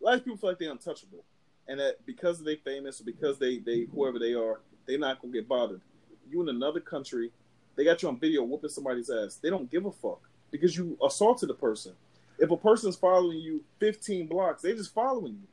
[0.01, 1.23] a lot of people feel like they're untouchable,
[1.67, 5.33] and that because they famous or because they they whoever they are, they're not gonna
[5.33, 5.81] get bothered.
[6.29, 7.31] You in another country,
[7.75, 9.35] they got you on video whooping somebody's ass.
[9.35, 11.93] They don't give a fuck because you assaulted a person.
[12.37, 15.47] If a person's following you 15 blocks, they just following you.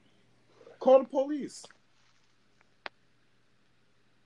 [0.79, 1.65] Call the police.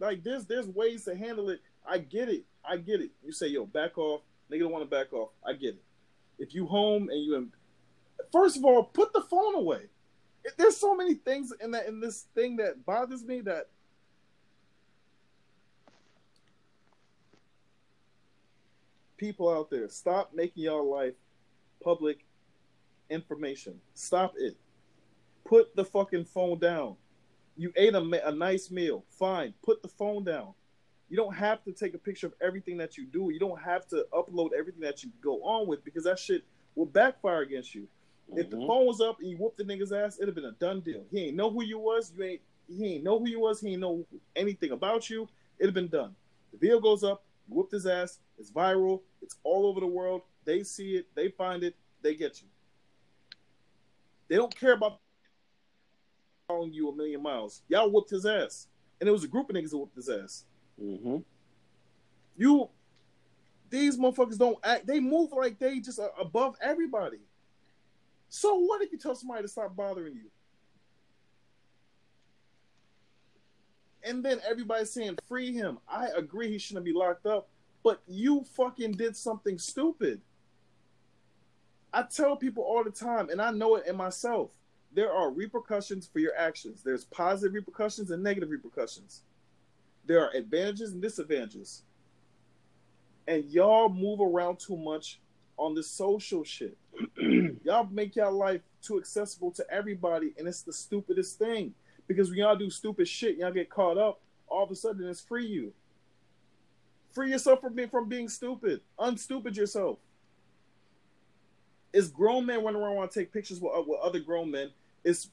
[0.01, 1.61] Like there's there's ways to handle it.
[1.87, 2.45] I get it.
[2.65, 3.11] I get it.
[3.25, 4.23] You say, yo, back off.
[4.51, 5.31] Nigga don't want to back off.
[5.47, 5.83] I get it.
[6.39, 7.51] If you home and you
[8.33, 9.83] first of all, put the phone away.
[10.57, 13.69] There's so many things in that in this thing that bothers me that
[19.19, 21.15] people out there stop making y'all life
[21.85, 22.25] public
[23.11, 23.79] information.
[23.95, 24.57] Stop it.
[25.45, 26.97] Put the fucking phone down.
[27.57, 29.05] You ate a, a nice meal.
[29.11, 29.55] Fine.
[29.63, 30.55] Put the phone down.
[31.09, 33.31] You don't have to take a picture of everything that you do.
[33.31, 36.45] You don't have to upload everything that you go on with because that shit
[36.77, 37.89] will backfire against you.
[38.37, 38.67] If the Mhm.
[38.69, 41.05] phone was up and you whooped the nigga's ass, it'd have been a done deal.
[41.11, 42.13] He ain't know who you was.
[42.17, 42.41] You ain't.
[42.69, 43.61] He ain't know who you was.
[43.61, 45.29] He ain't know anything about you.
[45.59, 46.15] It'd have been done.
[46.53, 47.25] The video goes up.
[47.49, 48.21] You whooped his ass.
[48.39, 49.03] It's viral.
[49.21, 50.23] It's all over the world.
[50.45, 51.09] They see it.
[51.17, 51.75] They find it.
[52.03, 52.49] They get you.
[54.29, 55.01] They don't care about
[56.73, 57.63] you a million miles.
[57.69, 58.69] Y'all whooped his ass,
[59.01, 60.45] and it was a group of niggas that whooped his ass.
[60.79, 61.19] hmm
[62.37, 62.69] You,
[63.71, 64.87] these motherfuckers don't act.
[64.87, 67.21] They move like they just are above everybody.
[68.29, 70.31] So what if you tell somebody to stop bothering you?
[74.03, 75.79] And then everybody's saying free him.
[75.89, 77.49] I agree he shouldn't be locked up,
[77.83, 80.21] but you fucking did something stupid.
[81.93, 84.51] I tell people all the time, and I know it in myself.
[84.92, 86.83] There are repercussions for your actions.
[86.83, 89.22] There's positive repercussions and negative repercussions.
[90.07, 91.83] There are advantages and disadvantages.
[93.29, 95.20] And y'all move around too much
[95.57, 96.76] on the social shit.
[97.64, 101.74] y'all make y'all life too accessible to everybody, and it's the stupidest thing.
[102.09, 104.20] Because when y'all do stupid shit, y'all get caught up.
[104.48, 105.72] All of a sudden, it's free you.
[107.12, 108.81] Free yourself from being from being stupid.
[108.98, 109.98] Unstupid yourself.
[111.92, 114.70] It's grown men running around want to take pictures with, with other grown men.
[115.05, 115.31] It's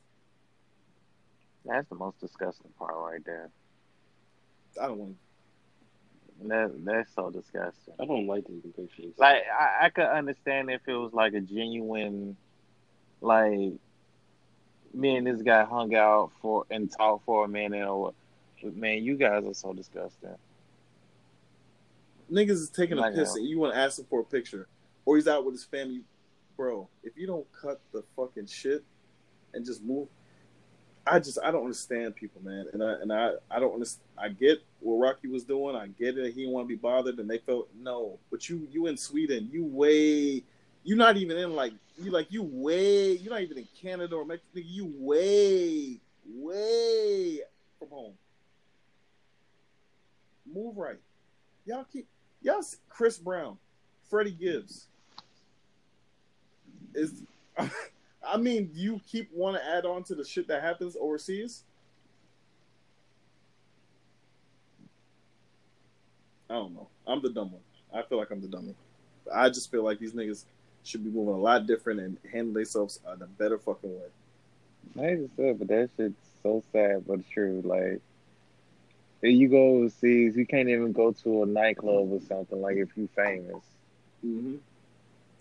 [1.65, 3.49] That's the most disgusting part right there.
[4.81, 5.17] I don't want.
[6.45, 7.95] That that's so disgusting.
[7.99, 9.13] I don't like taking pictures.
[9.17, 12.37] Like I, I could understand if it was like a genuine,
[13.21, 13.73] like
[14.93, 18.13] me and this guy hung out for and talked for a minute or.
[18.63, 20.35] But man, you guys are so disgusting.
[22.31, 24.67] Niggas is taking a piss uh, and you want to ask him for a picture,
[25.05, 26.01] or he's out with his family,
[26.55, 26.89] bro.
[27.03, 28.83] If you don't cut the fucking shit
[29.57, 30.07] and just move,
[31.05, 32.67] I just I don't understand people, man.
[32.73, 34.03] And I and I I don't understand.
[34.17, 35.75] I get what Rocky was doing.
[35.75, 36.33] I get it.
[36.33, 38.19] He didn't want to be bothered, and they felt no.
[38.31, 40.43] But you you in Sweden, you way.
[40.83, 43.13] You're not even in like you like you way.
[43.13, 44.59] You're not even in Canada or Mexico.
[44.63, 45.99] You way
[46.35, 47.41] way
[47.79, 48.13] from home.
[50.51, 50.99] Move right.
[51.65, 52.07] Y'all keep
[52.41, 53.57] y'all Chris Brown,
[54.09, 54.87] Freddie Gibbs.
[56.93, 57.21] Is
[58.27, 61.63] I mean, do you keep want to add on to the shit that happens overseas?
[66.49, 66.87] I don't know.
[67.05, 67.61] I'm the dumb one.
[67.93, 68.75] I feel like I'm the dummy.
[69.33, 70.45] I just feel like these niggas
[70.83, 75.05] should be moving a lot different and handle themselves in a better fucking way.
[75.11, 77.61] I just said, but that shit's so sad but true.
[77.65, 78.01] Like,
[79.21, 82.61] if you go overseas, you can't even go to a nightclub or something.
[82.61, 83.63] Like, if you famous,
[84.25, 84.55] Mm-hmm.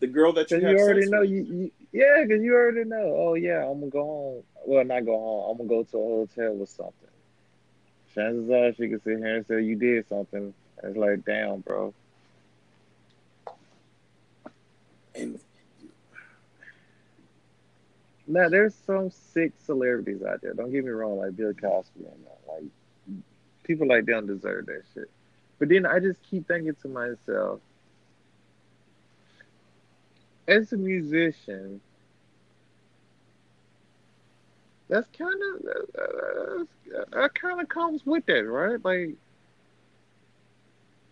[0.01, 1.31] The girl that you you already know with.
[1.31, 3.15] you yeah, because you already know.
[3.17, 4.43] Oh yeah, I'm gonna go home.
[4.67, 5.51] Well, not go home.
[5.51, 7.09] I'm gonna go to a hotel or something.
[8.15, 10.55] Chances are she can sit here and say you did something.
[10.83, 11.95] And it's like, damn, bro.
[15.15, 15.39] And
[18.27, 20.53] Now there's some sick celebrities out there.
[20.53, 22.39] Don't get me wrong, like Bill Cosby and that.
[22.49, 22.65] Like
[23.63, 25.11] people like them deserve that shit.
[25.59, 27.61] But then I just keep thinking to myself,
[30.49, 31.83] as a musician,
[34.89, 38.79] that's kind of that, that kind of comes with that, right?
[38.85, 39.17] Like,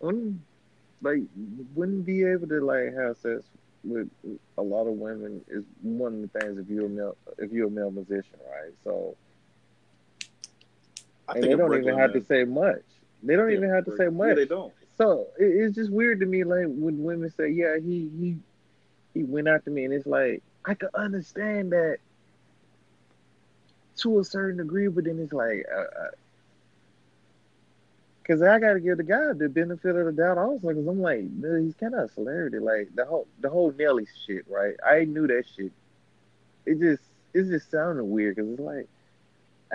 [0.00, 0.40] wouldn't
[1.02, 1.18] like
[1.74, 3.44] wouldn't be able to like have sex
[3.84, 4.08] with
[4.58, 7.68] a lot of women is one of the things if you're a male if you're
[7.68, 8.72] a male musician, right?
[8.82, 9.16] So,
[11.28, 12.82] I and think they don't even have to say much.
[13.22, 14.40] They don't Yeah, even have to say yeah, much.
[14.40, 14.74] they don't.
[14.92, 18.38] So it, it's just weird to me, like when women say, "Yeah, he he
[19.14, 21.98] he went after me," and it's like I can understand that
[23.98, 26.08] to a certain degree, but then it's like, uh,
[28.22, 31.00] because I got to give the guy the benefit of the doubt also, because I'm
[31.00, 34.74] like, he's kind of a celebrity, like the whole the whole Nelly shit, right?
[34.84, 35.72] I knew that shit.
[36.64, 37.02] It just
[37.34, 38.88] it just sounded weird because it's like,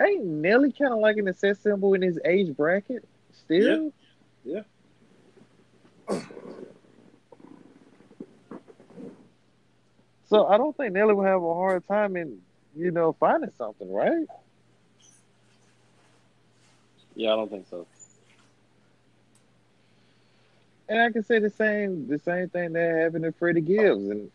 [0.00, 3.92] ain't Nelly kind of like an sex symbol in his age bracket still?
[4.44, 4.62] Yeah.
[10.30, 12.38] So I don't think Nelly will have a hard time in,
[12.76, 14.26] you know, finding something, right?
[17.16, 17.86] Yeah, I don't think so.
[20.88, 24.30] And I can say the same the same thing that happened to Freddie Gibbs and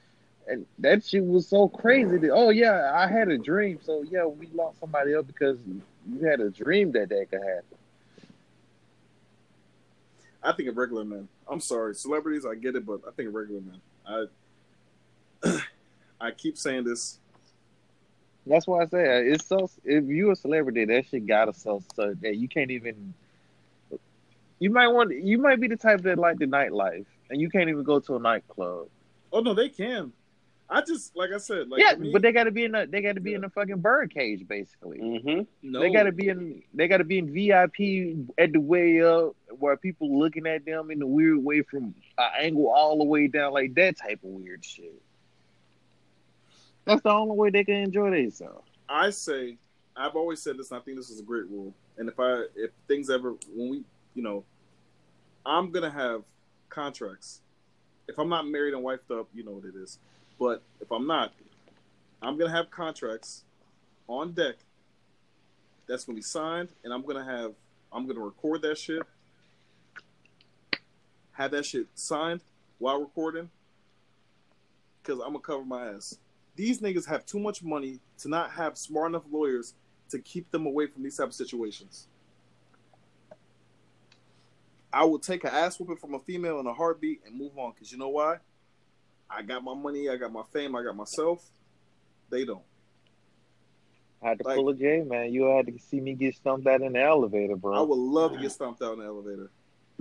[0.48, 3.80] and that shit was so crazy that oh yeah, I had a dream.
[3.82, 7.78] So yeah, we locked somebody up because you had a dream that that could happen.
[10.44, 11.28] I think of regular men.
[11.50, 12.46] I'm sorry, celebrities.
[12.46, 13.82] I get it, but I think of regular men.
[15.46, 15.60] I
[16.20, 17.20] I keep saying this.
[18.48, 19.70] That's why I say uh, it's so.
[19.84, 23.14] If you're a celebrity, that shit gotta so so that you can't even.
[24.60, 25.14] You might want.
[25.14, 28.16] You might be the type that like the nightlife, and you can't even go to
[28.16, 28.88] a nightclub.
[29.34, 30.14] Oh no, they can.
[30.70, 32.88] I just like I said, like yeah, me, but they gotta be in a.
[32.88, 35.00] They gotta be in a fucking bird cage, basically.
[35.00, 35.42] Mm-hmm.
[35.62, 36.64] no, They gotta be in.
[36.74, 41.02] They gotta be in VIP at the way up, where people looking at them in
[41.02, 44.66] a weird way from an angle all the way down, like that type of weird
[44.66, 45.02] shit.
[46.86, 48.68] That's the only way they can enjoy themselves.
[48.88, 49.58] I say
[49.98, 51.74] I've always said this, and I think this is a great rule.
[51.98, 54.44] And if I if things ever when we you know,
[55.46, 56.24] I'm gonna have
[56.70, 57.42] contracts.
[58.08, 59.98] If I'm not married and wifed up, you know what it is.
[60.40, 61.34] But if I'm not,
[62.22, 63.44] I'm gonna have contracts
[64.08, 64.56] on deck.
[65.88, 67.54] That's gonna be signed, and I'm gonna have
[67.92, 69.02] I'm gonna record that shit.
[71.32, 72.42] Have that shit signed
[72.78, 73.50] while recording,
[75.02, 76.18] because I'm gonna cover my ass
[76.56, 79.74] these niggas have too much money to not have smart enough lawyers
[80.10, 82.08] to keep them away from these type of situations.
[84.94, 87.74] I will take an ass whooping from a female in a heartbeat and move on
[87.74, 88.38] because you know why?
[89.30, 91.44] I got my money, I got my fame, I got myself.
[92.30, 92.64] They don't.
[94.22, 95.34] I had to Like- pull a J, man.
[95.34, 97.74] You had to see me get stumped out in the elevator, bro.
[97.76, 99.52] I would love to get stomped out in the elevator.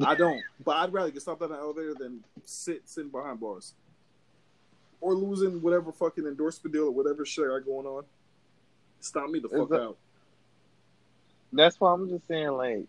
[0.05, 3.41] I don't, but I'd rather get stomped out in the elevator than sit sitting behind
[3.41, 3.75] bars
[5.05, 8.05] or losing whatever fucking endorsement deal or whatever shit I got going on.
[9.01, 9.99] Stop me the fuck that- out.
[11.53, 12.87] That's why I'm just saying, like,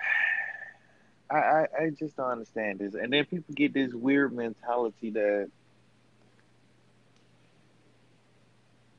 [1.30, 2.94] I, I I just don't understand this.
[2.94, 5.50] And then people get this weird mentality that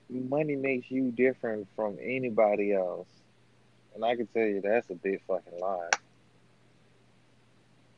[0.07, 3.07] money makes you different from anybody else.
[3.95, 5.89] And I can tell you that's a big fucking lie.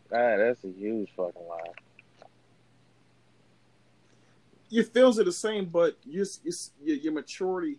[0.10, 1.74] That, that's a huge fucking lie.
[4.74, 6.26] Your feels are the same, but your
[6.84, 7.78] your, your maturity.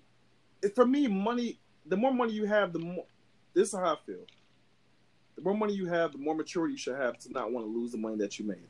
[0.63, 1.59] it- For me, money.
[1.87, 3.05] The more money you have, the more.
[3.53, 4.25] This is how I feel.
[5.37, 7.71] The more money you have, the more maturity you should have to not want to
[7.71, 8.69] lose the money that you made.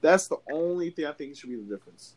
[0.00, 2.14] That's the only thing I think should be the difference.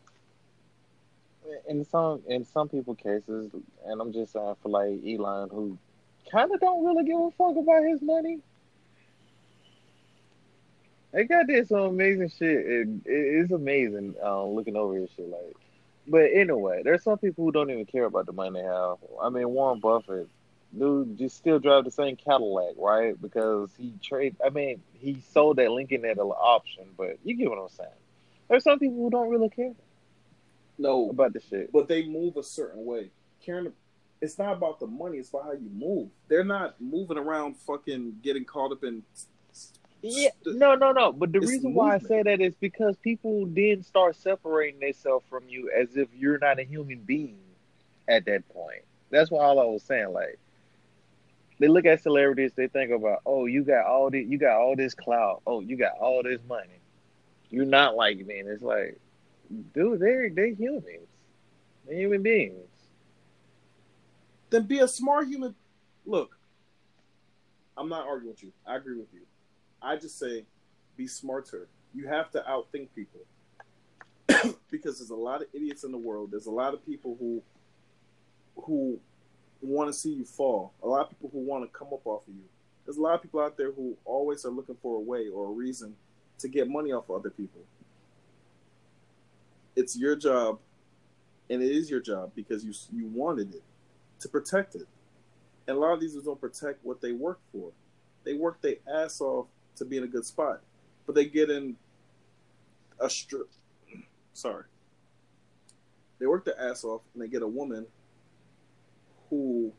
[1.68, 3.50] in some in some people cases,
[3.86, 5.76] and I'm just saying for like Elon, who
[6.30, 8.38] kind of don't really give a fuck about his money.
[11.12, 12.50] They got this some amazing shit.
[12.66, 15.28] It, it, it's amazing uh, looking over his shit.
[15.28, 15.56] Like,
[16.06, 18.96] but anyway, there's some people who don't even care about the money they have.
[19.20, 20.28] I mean, Warren Buffett,
[20.76, 23.20] dude, just still drive the same Cadillac, right?
[23.20, 24.36] Because he trade.
[24.44, 27.90] I mean, he sold that Lincoln at an option, but you get what I'm saying.
[28.48, 29.72] There's some people who don't really care
[30.78, 31.72] No, about the shit.
[31.72, 33.10] but they move a certain way.
[33.44, 33.72] Karen,
[34.20, 36.08] it's not about the money; it's about how you move.
[36.28, 39.02] They're not moving around, fucking getting caught up in.
[40.02, 41.12] Yeah, no, no, no.
[41.12, 45.44] But the reason why I say that is because people then start separating themselves from
[45.48, 47.38] you as if you're not a human being
[48.08, 48.82] at that point.
[49.10, 50.12] That's why all I was saying.
[50.12, 50.38] Like,
[51.58, 54.74] they look at celebrities, they think about, oh, you got all this, you got all
[54.74, 56.80] this clout, oh, you got all this money.
[57.50, 58.38] You're not like me.
[58.38, 58.98] And it's like,
[59.74, 61.08] dude, they're they're humans,
[61.86, 62.56] they're human beings.
[64.48, 65.54] Then be a smart human.
[66.06, 66.36] Look,
[67.76, 68.52] I'm not arguing with you.
[68.66, 69.20] I agree with you.
[69.82, 70.44] I just say,
[70.96, 71.68] be smarter.
[71.94, 73.20] You have to outthink people.
[74.70, 76.30] because there's a lot of idiots in the world.
[76.30, 77.42] There's a lot of people who
[78.64, 78.98] who
[79.62, 80.72] want to see you fall.
[80.82, 82.44] A lot of people who want to come up off of you.
[82.84, 85.48] There's a lot of people out there who always are looking for a way or
[85.48, 85.94] a reason
[86.38, 87.60] to get money off of other people.
[89.76, 90.58] It's your job,
[91.48, 93.62] and it is your job because you you wanted it
[94.20, 94.86] to protect it.
[95.66, 97.70] And a lot of these don't protect what they work for.
[98.24, 99.46] They work their ass off
[99.76, 100.60] to be in a good spot,
[101.06, 101.76] but they get in
[103.00, 103.50] a strip.
[104.32, 104.64] Sorry.
[106.18, 107.86] They work their ass off and they get a woman
[109.30, 109.72] who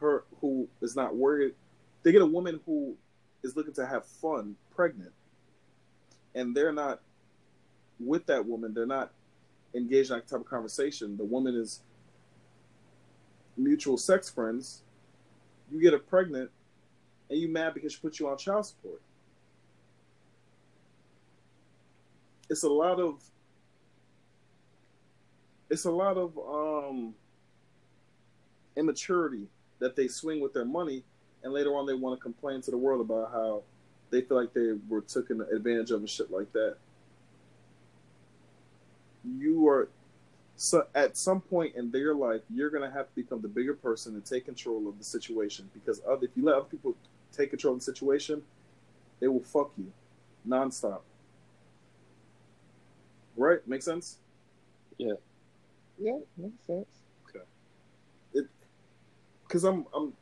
[0.00, 1.54] her who is not worried.
[2.02, 2.96] They get a woman who
[3.42, 5.12] is looking to have fun, pregnant,
[6.34, 7.00] and they're not
[8.00, 8.74] with that woman.
[8.74, 9.12] They're not
[9.74, 11.16] engaged in that type of conversation.
[11.16, 11.80] The woman is
[13.56, 14.82] mutual sex friends.
[15.70, 16.50] You get her pregnant,
[17.32, 19.00] and you mad because she put you on child support.
[22.50, 23.22] It's a lot of
[25.70, 27.14] it's a lot of um
[28.76, 29.46] immaturity
[29.78, 31.02] that they swing with their money,
[31.42, 33.62] and later on they want to complain to the world about how
[34.10, 36.76] they feel like they were taken advantage of and shit like that.
[39.24, 39.88] You are
[40.56, 44.12] so at some point in their life, you're gonna have to become the bigger person
[44.12, 46.94] and take control of the situation because other, if you let other people
[47.32, 48.42] take control of the situation,
[49.20, 49.92] they will fuck you
[50.46, 51.00] nonstop.
[53.36, 53.66] Right?
[53.66, 54.18] Make sense?
[54.98, 55.14] Yeah,
[55.98, 56.86] Yeah, makes sense.
[57.28, 57.44] Okay.
[58.34, 58.46] It
[59.46, 60.12] Because I'm I'm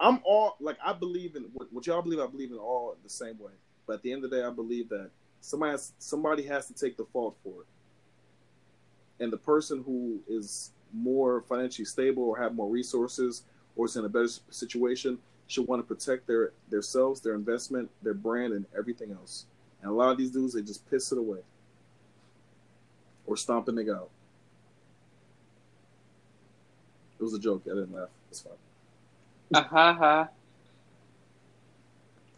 [0.00, 2.20] I'm all like I believe in what, what y'all believe.
[2.20, 3.52] I believe in all the same way.
[3.86, 6.74] But at the end of the day, I believe that somebody has, somebody has to
[6.74, 12.54] take the fault for it, and the person who is more financially stable or have
[12.54, 13.44] more resources
[13.76, 15.18] or is in a better situation
[15.50, 19.46] should want to protect their themselves, their investment, their brand, and everything else.
[19.82, 21.40] And a lot of these dudes, they just piss it away
[23.26, 24.10] or stomp a nigga out.
[27.18, 27.62] It was a joke.
[27.66, 28.08] I didn't laugh.
[28.30, 28.52] It's fine.
[29.52, 30.28] Ah, ha ha.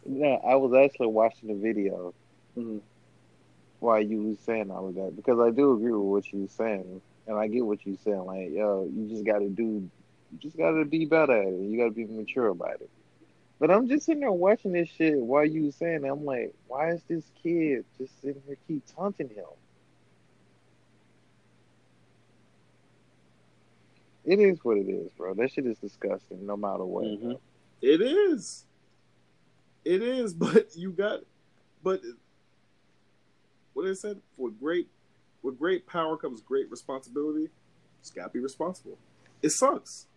[0.09, 2.13] Yeah, I was actually watching the video
[2.57, 2.81] Mhm.
[3.79, 6.47] while you was saying all of that because I do agree with what you were
[6.47, 8.25] saying, and I get what you're saying.
[8.25, 11.61] Like, yo, you just got to do, you just got to be better at it.
[11.61, 12.89] You got to be mature about it.
[13.63, 16.09] But I'm just sitting there watching this shit while you was saying, it.
[16.09, 19.45] I'm like, why is this kid just sitting here keep taunting him?
[24.25, 25.33] It is what it is, bro.
[25.35, 27.05] That shit is disgusting, no matter what.
[27.05, 27.39] Mhm.
[27.81, 28.65] It is.
[29.85, 31.21] It is, but you got,
[31.81, 32.01] but
[33.71, 34.89] what they said for great,
[35.41, 37.49] with great power comes great responsibility.
[38.01, 38.97] Just gotta be responsible.
[39.41, 40.07] It sucks.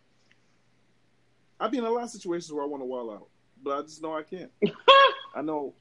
[1.61, 3.29] I've been in a lot of situations where I want to wall out,
[3.63, 4.51] but I just know I can't.
[5.35, 5.75] I know,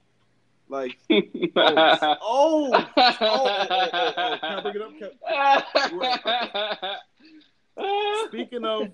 [0.68, 1.22] like, oh,
[1.56, 4.38] oh, oh, oh, oh, oh, oh.
[4.42, 4.92] Can I bring it up?
[8.28, 8.90] Speaking of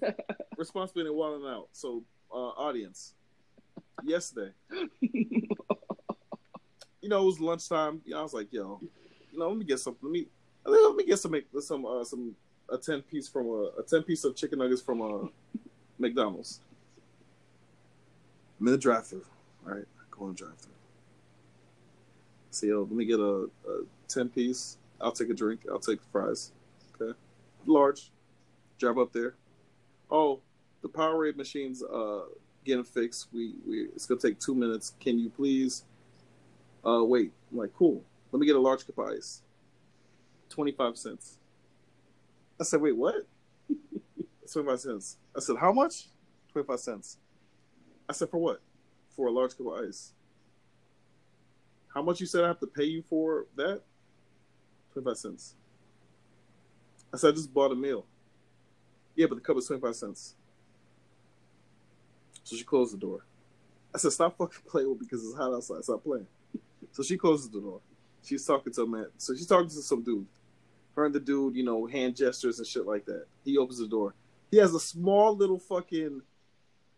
[0.58, 3.14] responsibility and walling out, so uh, audience,
[4.04, 4.52] yesterday,
[5.02, 5.48] you
[7.04, 8.02] know, it was lunchtime.
[8.06, 8.80] You know, I was like, yo,
[9.32, 9.96] you know, let me get some.
[10.02, 10.28] Let me
[10.66, 12.36] let me get some some uh, some
[12.70, 15.28] a ten piece from a, a ten piece of chicken nuggets from a
[16.00, 16.62] McDonald's.
[18.62, 19.26] I'm in the drive through.
[19.66, 20.72] All right, go in the drive through.
[22.52, 24.78] So yo, let me get a, a ten piece.
[25.02, 25.62] I'll take a drink.
[25.70, 26.52] I'll take fries.
[27.02, 27.18] Okay,
[27.66, 28.12] large.
[28.78, 29.34] Drive up there.
[30.12, 30.42] Oh,
[30.84, 32.22] the Powerade machine's uh
[32.64, 33.30] getting fixed.
[33.34, 34.94] We we it's gonna take two minutes.
[35.00, 35.84] Can you please
[36.86, 37.32] uh wait?
[37.52, 38.04] I'm like, cool.
[38.32, 39.42] Let me get a large cup of ice.
[40.50, 41.40] Twenty five cents.
[42.60, 43.26] I said, wait, what?
[44.52, 45.18] Twenty five cents.
[45.36, 46.10] I said, how much?
[46.52, 47.18] Twenty five cents.
[48.12, 48.62] I said, for what?
[49.16, 50.12] For a large cup of ice.
[51.94, 53.82] How much you said I have to pay you for that?
[54.92, 55.56] Twenty five cents.
[57.14, 58.06] I said, I just bought a meal.
[59.16, 60.36] Yeah, but the cup is 25 cents.
[62.44, 63.26] So she closed the door.
[63.94, 65.84] I said, stop fucking playing with because it's hot outside.
[65.84, 66.28] Stop playing.
[66.94, 67.80] So she closes the door.
[68.22, 69.06] She's talking to a man.
[69.18, 70.26] So she's talking to some dude.
[70.94, 73.28] Her and the dude, you know, hand gestures and shit like that.
[73.46, 74.14] He opens the door.
[74.50, 76.22] He has a small little fucking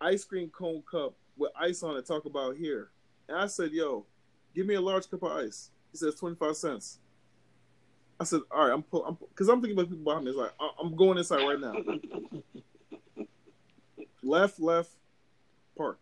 [0.03, 2.05] ice cream cone cup with ice on it.
[2.05, 2.89] Talk about here.
[3.27, 4.05] And I said, yo,
[4.53, 5.71] give me a large cup of ice.
[5.91, 6.99] He says 25 cents.
[8.19, 10.31] I said, all right, I'm pull, I'm because I'm thinking about people behind me.
[10.31, 10.51] It's like
[10.81, 11.73] I'm going inside right now.
[14.23, 14.91] left, left,
[15.77, 15.99] park.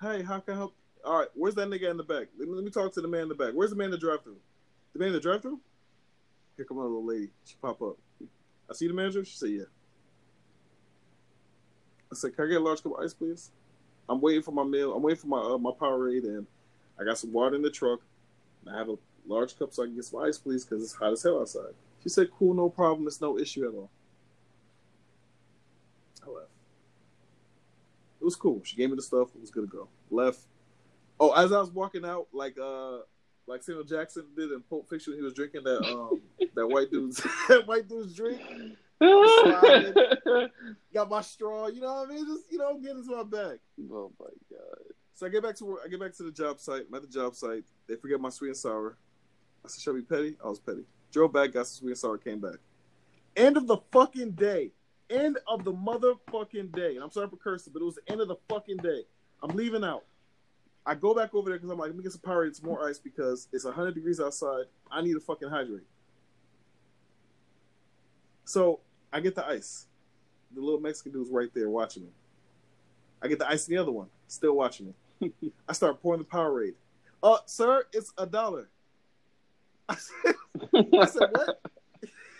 [0.00, 0.74] Hey, how can I help?
[1.04, 2.26] All right, where's that nigga in the back?
[2.38, 3.52] Let me, let me talk to the man in the back.
[3.54, 4.36] Where's the man in the drive-through?
[4.92, 5.60] The man in the drive-through?
[6.56, 7.30] Here come a little lady.
[7.44, 7.96] She pop up.
[8.68, 9.24] I see the manager.
[9.24, 9.62] She said, yeah.
[12.10, 13.50] I said, can I get a large cup of ice, please?
[14.08, 14.94] I'm waiting for my meal.
[14.94, 16.46] I'm waiting for my uh, my Powerade, and
[16.98, 18.00] I got some water in the truck.
[18.66, 18.96] I have a
[19.26, 21.74] large cup so I can get some ice, please, because it's hot as hell outside.
[22.02, 23.06] She said, cool, no problem.
[23.06, 23.90] It's no issue at all.
[26.26, 26.50] I left.
[28.20, 28.60] It was cool.
[28.64, 29.28] She gave me the stuff.
[29.34, 29.88] It was good to go.
[30.10, 30.40] Left.
[31.20, 32.98] Oh, as I was walking out, like uh,
[33.46, 36.20] like Samuel Jackson did in Pulp Fiction, he was drinking that um
[36.54, 37.16] that white dude's
[37.48, 38.40] that white dude's drink.
[40.92, 42.26] Got my straw, you know what I mean?
[42.26, 43.58] Just you know, get into my bag.
[43.92, 44.78] oh my god.
[45.14, 45.80] So I get back to work.
[45.84, 46.82] I get back to the job site.
[46.88, 47.64] I'm at the job site.
[47.88, 48.96] They forget my sweet and sour.
[49.64, 50.84] I said, "Shall we petty?" I was petty.
[51.12, 52.58] Drove back, got some sweet and sour, came back.
[53.36, 54.72] End of the fucking day.
[55.10, 56.96] End of the motherfucking day.
[56.96, 59.04] And I'm sorry for cursing, but it was the end of the fucking day.
[59.42, 60.04] I'm leaving out.
[60.84, 62.88] I go back over there because I'm like, let me get some Powerade, some more
[62.88, 64.64] ice because it's 100 degrees outside.
[64.90, 65.86] I need to fucking hydrate.
[68.44, 68.80] So
[69.12, 69.86] I get the ice.
[70.54, 72.10] The little Mexican dude's right there watching me.
[73.22, 75.32] I get the ice in the other one, still watching me.
[75.68, 76.74] I start pouring the Powerade.
[77.22, 78.68] Uh, sir, it's a dollar.
[79.88, 80.34] I said,
[80.74, 81.60] I said what?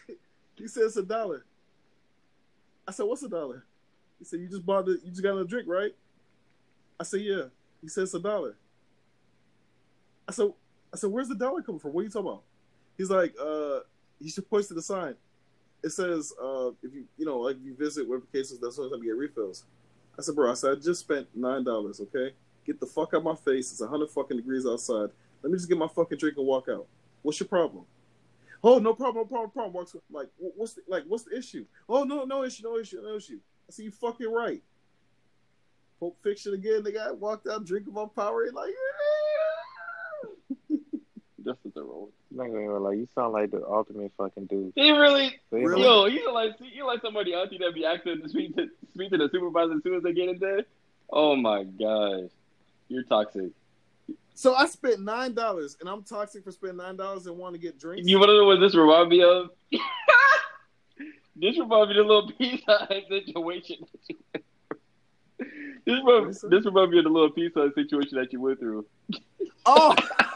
[0.56, 1.44] he said it's a dollar.
[2.86, 3.64] I said, what's a dollar?
[4.18, 5.94] He said, you just bought the, you just got a drink, right?
[6.98, 7.44] I said, yeah.
[7.80, 8.56] He said it's a dollar.
[10.26, 10.52] I said,
[10.92, 11.92] I said, where's the dollar coming from?
[11.92, 12.42] What are you talking about?
[12.96, 13.80] He's like, uh,
[14.20, 15.14] he should point to the sign.
[15.82, 18.82] It says, uh, if you, you know, like if you visit whatever cases, that's the
[18.82, 19.64] only time you get refills.
[20.18, 22.34] I said, bro, I said, I just spent nine dollars, okay?
[22.66, 23.70] Get the fuck out of my face.
[23.70, 25.10] It's hundred fucking degrees outside.
[25.42, 26.86] Let me just get my fucking drink and walk out.
[27.22, 27.84] What's your problem?
[28.62, 29.72] Oh, no problem, no problem, problem.
[29.72, 31.64] Walks like, what's the, like, what's the issue?
[31.88, 33.38] Oh, no, no issue, no issue, no issue.
[33.68, 34.62] I said, you fucking right.
[36.00, 36.82] Pulp Fiction again.
[36.82, 39.17] The guy walked out drinking my Powerade like, Just
[41.66, 42.10] as a roll.
[42.30, 44.72] I'm not gonna even like you sound like the ultimate fucking dude.
[44.74, 45.82] He really, So, Really?
[45.82, 49.18] yo, you like you like somebody auntie that be acting to speak to speak to
[49.18, 50.62] the supervisor as soon as they get in there.
[51.10, 52.30] Oh my gosh,
[52.88, 53.50] you're toxic.
[54.34, 57.60] So I spent nine dollars, and I'm toxic for spending nine dollars and want to
[57.60, 58.06] get drinks.
[58.08, 59.50] You want to know what this remind me of?
[61.36, 63.08] this remind me of the little pizza Hut situation.
[63.10, 63.86] that you went through.
[65.86, 68.58] this What'd remind, this remind me of the little pizza Hut situation that you went
[68.60, 68.86] through.
[69.66, 69.94] oh,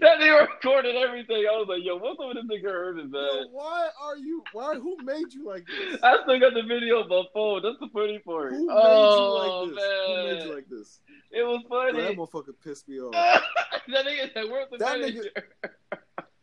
[0.00, 1.46] That they recorded everything.
[1.50, 4.44] I was like, yo, what's up with this nigga Irvin, yo, why are you?
[4.52, 4.74] Why?
[4.74, 6.00] Who made you like this?
[6.00, 7.62] I still got the video on my phone.
[7.62, 8.52] That's the funny part.
[8.52, 10.06] Who made oh, you like oh, this?
[10.06, 11.00] Who made you like this?
[11.32, 12.02] It was Bro, funny.
[12.02, 13.12] that motherfucker pissed me off.
[13.88, 15.30] that nigga said, "Where's the That manager?"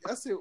[0.05, 0.33] I said,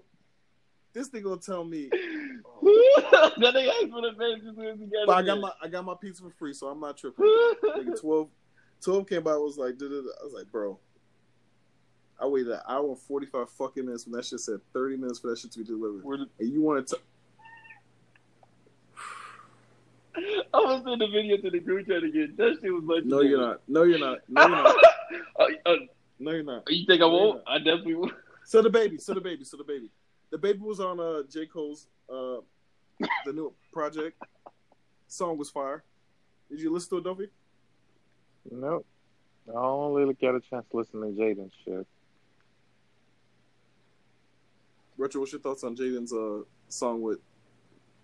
[0.93, 4.87] this nigga gonna tell me, that nigga asked for the manager as soon as he
[4.87, 7.25] got but I got my I got my pizza for free, so I'm not tripping.
[7.25, 8.29] Nigga, 12,
[8.83, 9.77] 12 came by, was like.
[9.81, 10.79] I was like, bro.
[12.21, 15.19] I waited an hour and forty five fucking minutes when that shit said thirty minutes
[15.21, 16.05] for that shit to be delivered.
[16.05, 16.99] Where the- And you want to?
[20.17, 22.35] I was in the video to the group chat again.
[22.37, 23.25] That shit was legendary.
[23.25, 23.61] No, you're not.
[23.69, 24.19] No, you're not.
[24.29, 24.77] No, you're not.
[25.41, 25.75] Uh, uh,
[26.21, 26.63] No, you're not.
[26.71, 27.39] you think I won't?
[27.47, 27.55] not.
[27.55, 28.13] I definitely will.
[28.45, 29.89] So DaBaby, so DaBaby, so DaBaby.
[30.31, 31.47] The baby was on uh J.
[31.47, 32.37] Cole's uh
[33.25, 34.23] the new project.
[35.09, 35.83] Song was fire.
[36.49, 37.29] Did you listen to it, Duffy?
[38.51, 38.87] nope.
[39.49, 41.87] I only get a chance to listen to Jaden shit.
[45.01, 47.21] Retro, what's your thoughts on Jaden's uh song with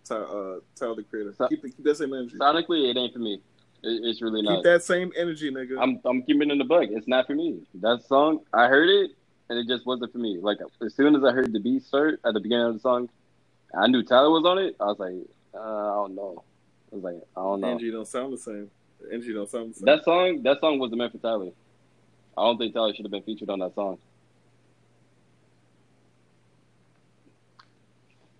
[0.05, 1.35] Ty, uh Tyler the Creator?
[1.37, 2.37] So- keep, keep that same energy.
[2.39, 3.35] Sonically, it ain't for me.
[3.83, 4.57] It, it's really Keep not.
[4.57, 5.79] Keep that same energy, nigga.
[5.81, 6.89] I'm I'm keeping it in the bug.
[6.91, 7.61] It's not for me.
[7.75, 9.11] That song, I heard it,
[9.51, 10.39] and it just wasn't for me.
[10.41, 13.11] Like as soon as I heard the beat start at the beginning of the song,
[13.79, 14.77] I knew Tyler was on it.
[14.81, 15.15] I was like,
[15.55, 16.43] uh, I don't know.
[16.91, 17.69] I was like, I don't know.
[17.69, 18.71] energy don't sound the same.
[19.13, 19.85] Energy don't sound the same.
[19.85, 21.51] That song, that song wasn't meant for Tyler.
[22.39, 23.99] I don't think Tyler should have been featured on that song.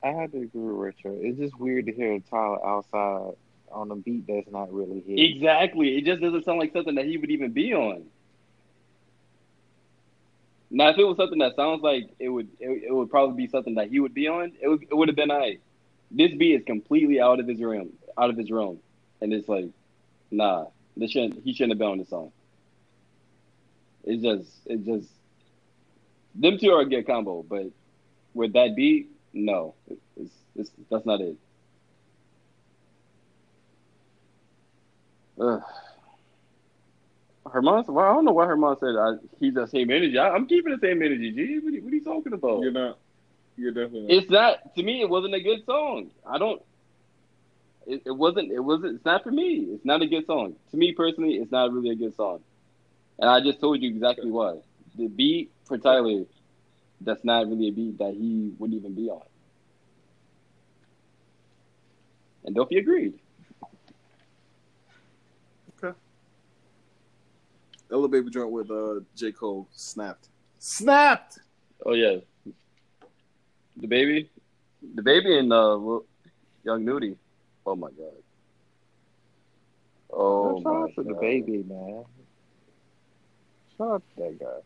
[0.03, 1.19] I had to agree with Richard.
[1.21, 3.35] It's just weird to hear Tyler outside
[3.73, 5.35] on a beat that's not really his.
[5.37, 5.97] Exactly.
[5.97, 8.05] It just doesn't sound like something that he would even be on.
[10.71, 13.51] Now, if it was something that sounds like it would, it, it would probably be
[13.51, 14.53] something that he would be on.
[14.61, 15.59] It would, it would have been I.
[16.11, 18.79] This beat is completely out of his realm, out of his realm,
[19.21, 19.67] and it's like,
[20.31, 20.67] nah,
[20.97, 21.43] this shouldn't.
[21.45, 22.33] He shouldn't have been on this song.
[24.05, 25.09] It's just, it just,
[26.35, 27.67] them two are a good combo, but
[28.35, 29.75] with that beat, no,
[30.17, 31.37] it's, it's that's not it.
[35.41, 35.63] Ugh.
[37.53, 40.19] Herman, well, I don't know why Herman said I, he's the same energy.
[40.19, 41.31] I, I'm keeping the same energy.
[41.33, 42.63] G, what, are you- what are you talking about?
[42.63, 42.99] You're not.
[43.57, 44.11] You're definitely not.
[44.13, 45.01] It's not to me.
[45.01, 46.11] It wasn't a good song.
[46.29, 46.61] I don't.
[47.87, 48.51] It, it wasn't.
[48.51, 48.97] It wasn't.
[48.97, 49.69] It's not for me.
[49.71, 50.57] It's not a good song.
[50.73, 52.41] To me personally, it's not really a good song.
[53.19, 54.59] And I just told you exactly why.
[54.99, 56.25] The beat for Tyler,
[57.01, 59.23] that's not really a beat that he would even be on.
[62.45, 63.19] And Dofi agreed.
[67.89, 70.29] That little baby joint with uh J Cole snapped.
[70.59, 71.39] Snapped.
[71.85, 72.17] Oh yeah,
[73.81, 74.29] DaBaby,
[74.95, 75.79] the baby and uh,
[76.65, 77.17] young Nudy.
[77.65, 78.23] Oh my god.
[80.13, 81.15] Oh Shout my out to god.
[81.15, 82.05] the baby, man.
[83.77, 84.61] Shout out to that guy.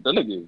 [0.00, 0.46] That nigga.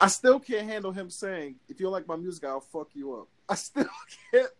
[0.00, 3.14] I still can't handle him saying, "If you don't like my music, I'll fuck you
[3.14, 3.86] up." I still
[4.32, 4.50] can't.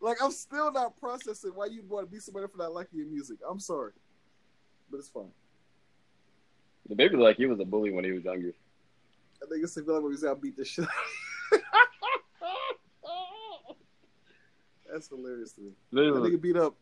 [0.00, 3.08] Like, I'm still not processing why you'd want to be somebody for not liking your
[3.08, 3.38] music.
[3.48, 3.92] I'm sorry,
[4.90, 5.32] but it's fine.
[6.90, 8.52] DaBaby like he was a bully when he was younger.
[9.42, 10.86] I think it's you like my music, I'll beat this shit.
[14.90, 15.70] That's hilarious to me.
[15.92, 16.74] That nigga beat up.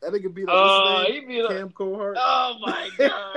[0.00, 0.54] That nigga beat up.
[0.54, 1.50] Oh, what's uh, he beat up.
[1.50, 2.14] Cam Coldheart.
[2.16, 3.36] Oh my god.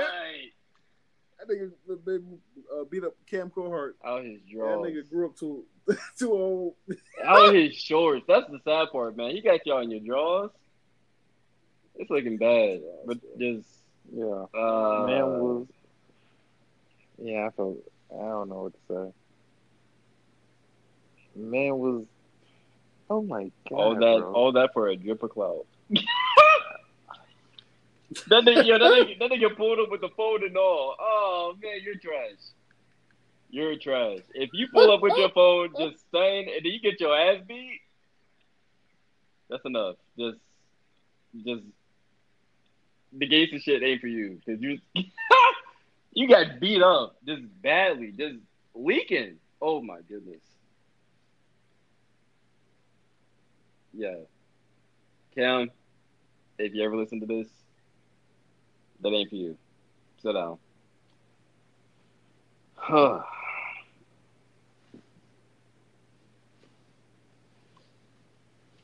[1.46, 1.72] That
[2.06, 2.38] nigga
[2.80, 3.92] uh, beat up Cam Coldheart.
[4.04, 4.82] Out his drawers.
[4.82, 5.64] That nigga grew up too
[6.18, 6.74] too old.
[7.24, 8.24] Out his shorts.
[8.26, 9.30] That's the sad part, man.
[9.30, 10.50] He got y'all in your drawers.
[11.96, 13.68] It's looking bad, but just
[14.12, 14.46] Yeah.
[14.54, 15.66] uh, man was.
[17.22, 17.78] Yeah, I felt.
[18.12, 19.12] I don't know what to say.
[21.40, 22.04] Man was.
[23.10, 23.76] Oh my god!
[23.76, 24.32] all that, bro.
[24.32, 25.62] all that for a drip of cloud.
[28.28, 30.96] that nigga, yo, that nigga, that nigga pulled up with the phone and all.
[30.98, 32.38] Oh man, you're trash.
[33.50, 34.20] You're trash.
[34.34, 37.40] If you pull up with your phone, just saying, and then you get your ass
[37.46, 37.80] beat,
[39.48, 39.96] that's enough.
[40.18, 40.38] Just,
[41.44, 41.62] just
[43.16, 44.78] the gangster shit ain't for you because you,
[46.12, 48.36] you got beat up just badly, just
[48.74, 49.36] leaking.
[49.62, 50.42] Oh my goodness.
[53.92, 54.16] Yeah.
[55.36, 55.70] Cam,
[56.58, 57.48] if you ever listen to this,
[59.04, 59.56] that ain't for you.
[60.22, 60.58] Sit down.
[62.74, 63.22] Huh.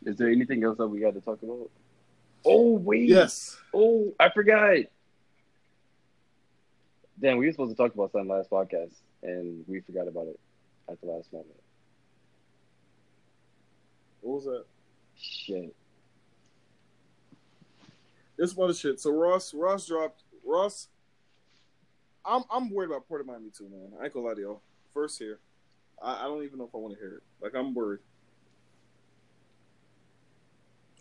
[0.04, 1.70] Is there anything else that we got to talk about?
[2.44, 3.08] Oh wait.
[3.08, 3.56] Yes.
[3.74, 4.76] Oh, I forgot.
[7.18, 10.40] Damn, we were supposed to talk about something last podcast, and we forgot about it
[10.90, 11.50] at the last moment.
[14.22, 14.64] What was that?
[15.16, 15.74] Shit.
[18.40, 18.98] This other shit.
[18.98, 20.88] So Ross, Ross dropped Ross.
[22.24, 23.92] I'm I'm worried about Port of Miami too, man.
[24.00, 24.62] I ain't gonna lie to y'all.
[24.94, 25.40] First here,
[26.02, 27.22] I, I don't even know if I want to hear it.
[27.42, 28.00] Like I'm worried.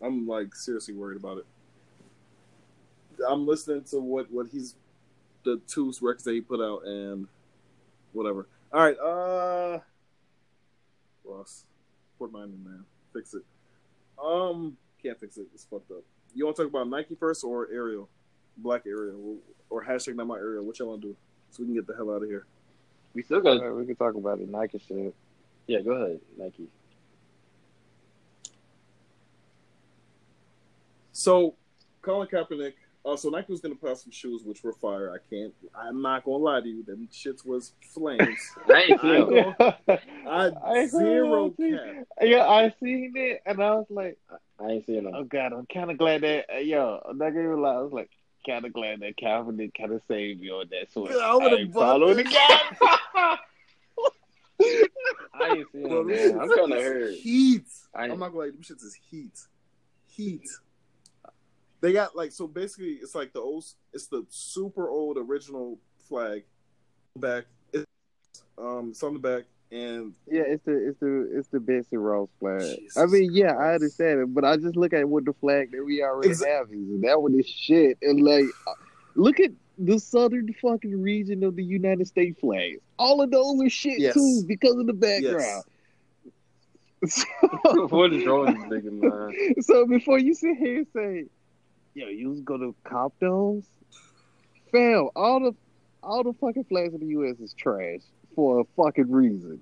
[0.01, 1.45] I'm like seriously worried about it.
[3.25, 4.75] I'm listening to what what he's
[5.45, 7.25] the two records that he put out and
[8.11, 8.49] whatever.
[8.73, 9.79] All right, uh,
[11.23, 11.63] Ross,
[12.17, 12.83] Port Miami, man,
[13.13, 13.43] fix it.
[14.21, 15.47] Um, can't fix it.
[15.53, 16.03] It's fucked up.
[16.33, 18.07] You want to talk about Nike first or Ariel,
[18.57, 19.37] Black Ariel,
[19.69, 20.63] or hashtag not my Ariel?
[20.63, 21.15] What y'all want to do
[21.51, 22.45] so we can get the hell out of here?
[23.13, 23.57] We still got.
[23.57, 25.13] Alright, we can talk about the Nike shit.
[25.67, 26.67] Yeah, go ahead, Nike.
[31.11, 31.55] So,
[32.01, 32.73] Colin Kaepernick.
[33.05, 35.11] Uh, so Nike was gonna put out some shoes which were fire.
[35.13, 35.53] I can't.
[35.73, 36.83] I'm not gonna lie to you.
[36.83, 38.37] Them shits was flames.
[38.69, 39.55] I ain't I seen
[40.27, 42.05] I I zero cap.
[42.21, 44.17] Yeah, I seen it and I was like,
[44.59, 45.13] I ain't seen it.
[45.15, 47.93] oh god, I'm kind of glad that uh, yo, I'm not gonna lie, I was
[47.93, 48.09] like,
[48.45, 51.11] kind of glad that Calvin kind of saved me on that switch.
[51.13, 52.71] I would've ain't following the that.
[52.79, 53.37] guy.
[55.33, 56.39] I ain't seen Bro, them, them man.
[56.41, 57.13] I'm shits kind of is hurt.
[57.13, 57.65] Heat.
[57.95, 58.45] I- I'm not gonna lie.
[58.51, 59.39] Them shits is heat.
[60.07, 60.47] Heat.
[61.81, 66.43] They got like so basically it's like the old it's the super old original flag
[67.15, 67.45] back.
[67.73, 67.85] It's,
[68.57, 72.29] um it's on the back and Yeah, it's the it's the it's the Betsy Ross
[72.39, 72.61] flag.
[72.61, 75.71] Jesus I mean, yeah, I understand it, but I just look at what the flag
[75.71, 77.97] that we already Exa- have is, that one is shit.
[78.01, 78.73] And like, uh,
[79.15, 82.79] look at the southern fucking region of the United States flags.
[82.97, 84.13] All of those are shit Yes.
[84.15, 85.63] too because of the background.
[87.89, 89.61] what is wrong with nigga, man?
[89.61, 91.25] So before you sit here and say,
[91.99, 93.63] "Yo, you was gonna cop those,"
[94.71, 95.55] fam, all the
[96.01, 97.39] all the fucking flags in the U.S.
[97.39, 97.99] is trash
[98.35, 99.61] for a fucking reason.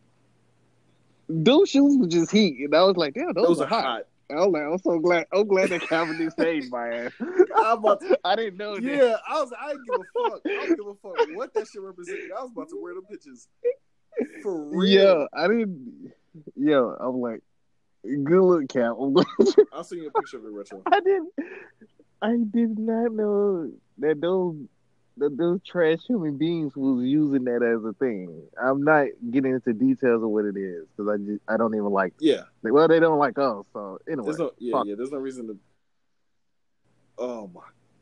[1.30, 3.84] Those shoes were just heat, and I was like, "Damn, those, those are are hot."
[3.84, 4.04] hot.
[4.30, 5.26] I was like, "I'm so glad.
[5.34, 7.12] I'm glad that Calvin Kaepernick saved my ass."
[7.56, 8.84] I'm about to- I didn't know that.
[8.84, 10.42] Yeah, I was I didn't give a fuck.
[10.46, 12.32] I don't give a fuck what that shit represented.
[12.38, 13.48] I was about to wear them bitches.
[14.42, 14.90] For real.
[14.90, 16.12] Yeah, I didn't.
[16.56, 17.42] Yeah, I'm like,
[18.04, 18.96] good look, Cap.
[19.00, 19.26] I'm glad
[19.74, 20.82] I'll send you a picture of the retro.
[20.92, 21.32] I didn't.
[22.22, 24.56] I did not know that those
[25.18, 28.44] that those trash human beings was using that as a thing.
[28.62, 31.90] I'm not getting into details of what it is because I just I don't even
[31.92, 32.14] like.
[32.20, 32.42] Yeah.
[32.64, 34.26] Well, they don't like us, so anyway.
[34.26, 34.86] There's no yeah, fuck.
[34.86, 35.58] yeah, there's no reason to
[37.20, 37.62] Oh my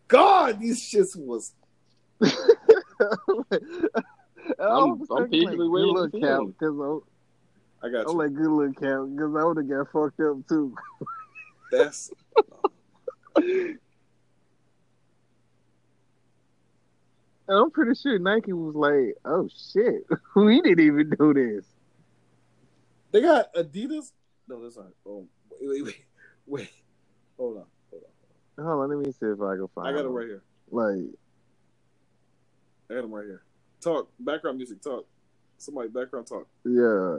[0.10, 1.54] god, these shits was
[4.60, 7.02] I'm- I'm patiently waiting Good look, to Cap, because
[7.82, 8.18] I got I'm you.
[8.18, 10.76] like good look, Cap, because I would have got fucked up too.
[11.72, 12.12] That's
[17.48, 20.04] And I'm pretty sure Nike was like, "Oh shit,
[20.36, 21.66] we didn't even do this."
[23.12, 24.12] They got Adidas.
[24.48, 24.88] No, that's not.
[25.06, 25.26] Oh,
[25.62, 26.06] wait, wait, wait,
[26.48, 26.70] wait.
[27.38, 28.04] Hold on, hold
[28.58, 28.66] on.
[28.66, 29.88] Hold on, let me see if I can find.
[29.88, 30.14] I got it them.
[30.14, 30.42] right here.
[30.72, 31.06] Like,
[32.90, 33.44] I got them right here.
[33.82, 34.82] Talk background music.
[34.82, 35.06] Talk.
[35.58, 36.48] Somebody background talk.
[36.66, 37.18] yeah,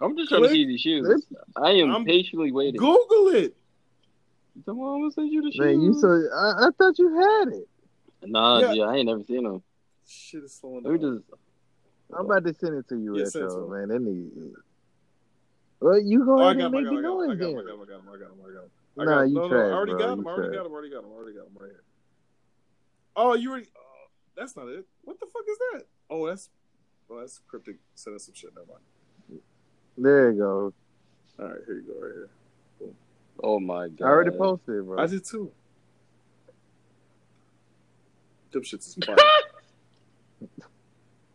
[0.00, 1.26] I'm just trying to see these shoes.
[1.56, 2.80] I am I'm- patiently waiting.
[2.80, 3.54] Google it.
[4.66, 5.60] Come on, I'm send you the shoes.
[5.60, 7.68] man, you so I, I thought you had it.
[8.24, 8.72] Nah, Yeah.
[8.72, 8.84] yeah.
[8.84, 9.62] I ain't never seen them.
[10.06, 11.18] Shit is slowing Let me down.
[11.18, 11.40] just.
[12.14, 13.88] I'm about to send it to you, Yeah, send it Retro, man.
[13.88, 14.52] That nigga.
[15.80, 16.74] Well, you go Oh, I ahead and him.
[16.74, 17.02] I make got him.
[17.02, 17.58] noise got him.
[17.58, 17.80] I got him.
[17.80, 18.08] I got him.
[18.08, 18.40] I got him.
[18.40, 18.70] I got him.
[18.98, 19.98] I Nah, got you no, no, I already bro.
[19.98, 20.26] got him.
[20.26, 20.56] I already trash.
[20.56, 20.72] got him.
[20.72, 21.10] I already got him.
[21.10, 21.82] I already got him right here.
[23.16, 23.66] Oh, you already.
[23.76, 24.06] Oh,
[24.36, 24.86] that's not it.
[25.04, 25.84] What the fuck is that?
[26.10, 26.50] Oh, that's.
[27.10, 27.76] Oh, that's cryptic.
[27.94, 28.50] Send us some shit.
[28.54, 29.40] Never mind.
[29.98, 30.74] There you go.
[31.38, 32.00] All right, here you go.
[32.00, 32.28] Right here.
[33.42, 34.06] Oh my god.
[34.06, 35.02] I already posted, it, bro.
[35.02, 35.50] I did too.
[38.52, 39.16] Them shits is fire.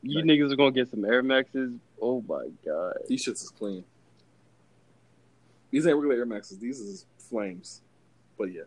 [0.03, 1.73] You niggas are gonna get some Air Maxes.
[2.01, 2.93] Oh my god.
[3.07, 3.83] These shits is clean.
[5.71, 6.59] These ain't regular Air Maxes.
[6.59, 7.81] These is flames.
[8.37, 8.61] But yeah,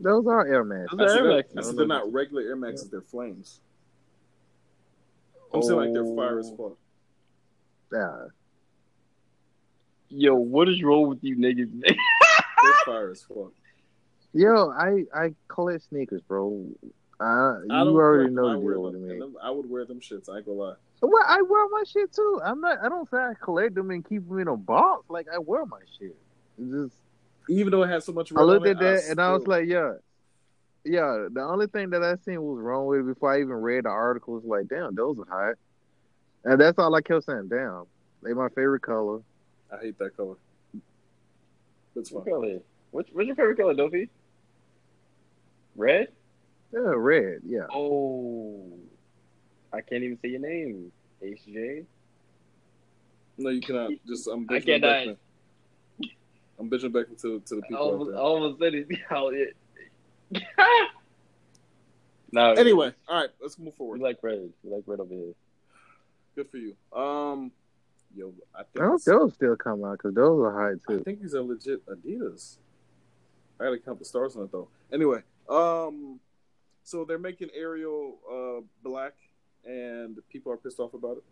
[0.00, 0.90] Those are Air Max.
[0.96, 1.56] Those are Air Maxes.
[1.56, 2.88] I said they're not regular Air Maxes.
[2.88, 3.60] They're flames.
[5.52, 6.76] I'm saying like they're fire as fuck.
[7.92, 8.26] Yeah.
[10.08, 11.70] Yo, what is wrong with you niggas?
[11.82, 13.52] They're fire as fuck.
[14.32, 16.66] Yo, I I collect sneakers, bro.
[17.20, 19.32] I, you I don't already collect know I the wear deal with them.
[19.32, 19.36] me.
[19.42, 20.30] I would wear them shits.
[20.30, 20.74] I ain't gonna lie.
[21.02, 22.40] Well, I wear my shit too.
[22.44, 22.78] I'm not.
[22.82, 25.04] I don't say I collect them and keep them in a box.
[25.10, 26.16] Like I wear my shit.
[26.58, 26.94] It's just
[27.48, 28.32] Even though it has so much.
[28.32, 29.94] I red looked at it, that and I was like, yeah,
[30.84, 31.26] yeah.
[31.30, 33.90] The only thing that I seen was wrong with it before I even read the
[33.90, 35.54] article was like, damn, those are hot.
[36.44, 37.48] And that's all I kept saying.
[37.48, 37.84] Damn,
[38.22, 39.20] they my favorite color.
[39.72, 40.36] I hate that color.
[41.94, 42.32] That's what fine.
[42.32, 42.58] color?
[42.92, 44.08] What's, what's your favorite color, Dopey?
[45.76, 46.08] Red?
[46.72, 47.40] Yeah, red.
[47.44, 47.66] Yeah.
[47.72, 48.78] Oh,
[49.72, 50.92] I can't even say your name.
[51.22, 51.84] HJ.
[53.38, 53.90] No, you cannot.
[54.06, 55.06] Just I'm I bitching cannot.
[55.06, 55.16] back.
[56.58, 58.18] I'm bitching back to to the I people out almost, there.
[58.18, 58.88] I almost said it.
[59.08, 59.56] How it.
[62.32, 62.52] no.
[62.52, 64.00] Anyway, all right, let's move we forward.
[64.00, 64.50] like red.
[64.62, 65.32] We like red over here.
[66.36, 66.76] Good for you.
[66.92, 67.50] Um,
[68.14, 71.22] yo, I I think hope those still come out because those are hot I think
[71.22, 72.58] these are legit Adidas.
[73.58, 74.68] I gotta count the stars on it though.
[74.92, 76.20] Anyway, um,
[76.84, 79.14] so they're making Ariel uh black,
[79.64, 81.24] and people are pissed off about it.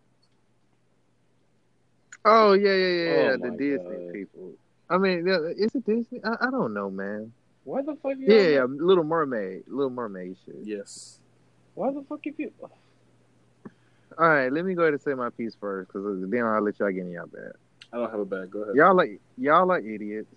[2.24, 3.36] Oh yeah, yeah, yeah, Oh yeah.
[3.36, 4.12] The Disney God.
[4.12, 4.52] people.
[4.90, 6.20] I mean, yeah, is it Disney?
[6.24, 7.32] I, I don't know, man.
[7.64, 8.12] Why the fuck?
[8.18, 10.56] You Yeah, yeah, Little Mermaid, Little Mermaid shit.
[10.62, 11.18] Yes.
[11.74, 12.70] Why the fuck you people?
[14.18, 16.78] All right, let me go ahead and say my piece first, because then I'll let
[16.80, 17.52] y'all get in y'all bed.
[17.92, 18.50] I don't have a bag.
[18.50, 18.74] Go ahead.
[18.74, 20.34] Y'all like y'all are idiots.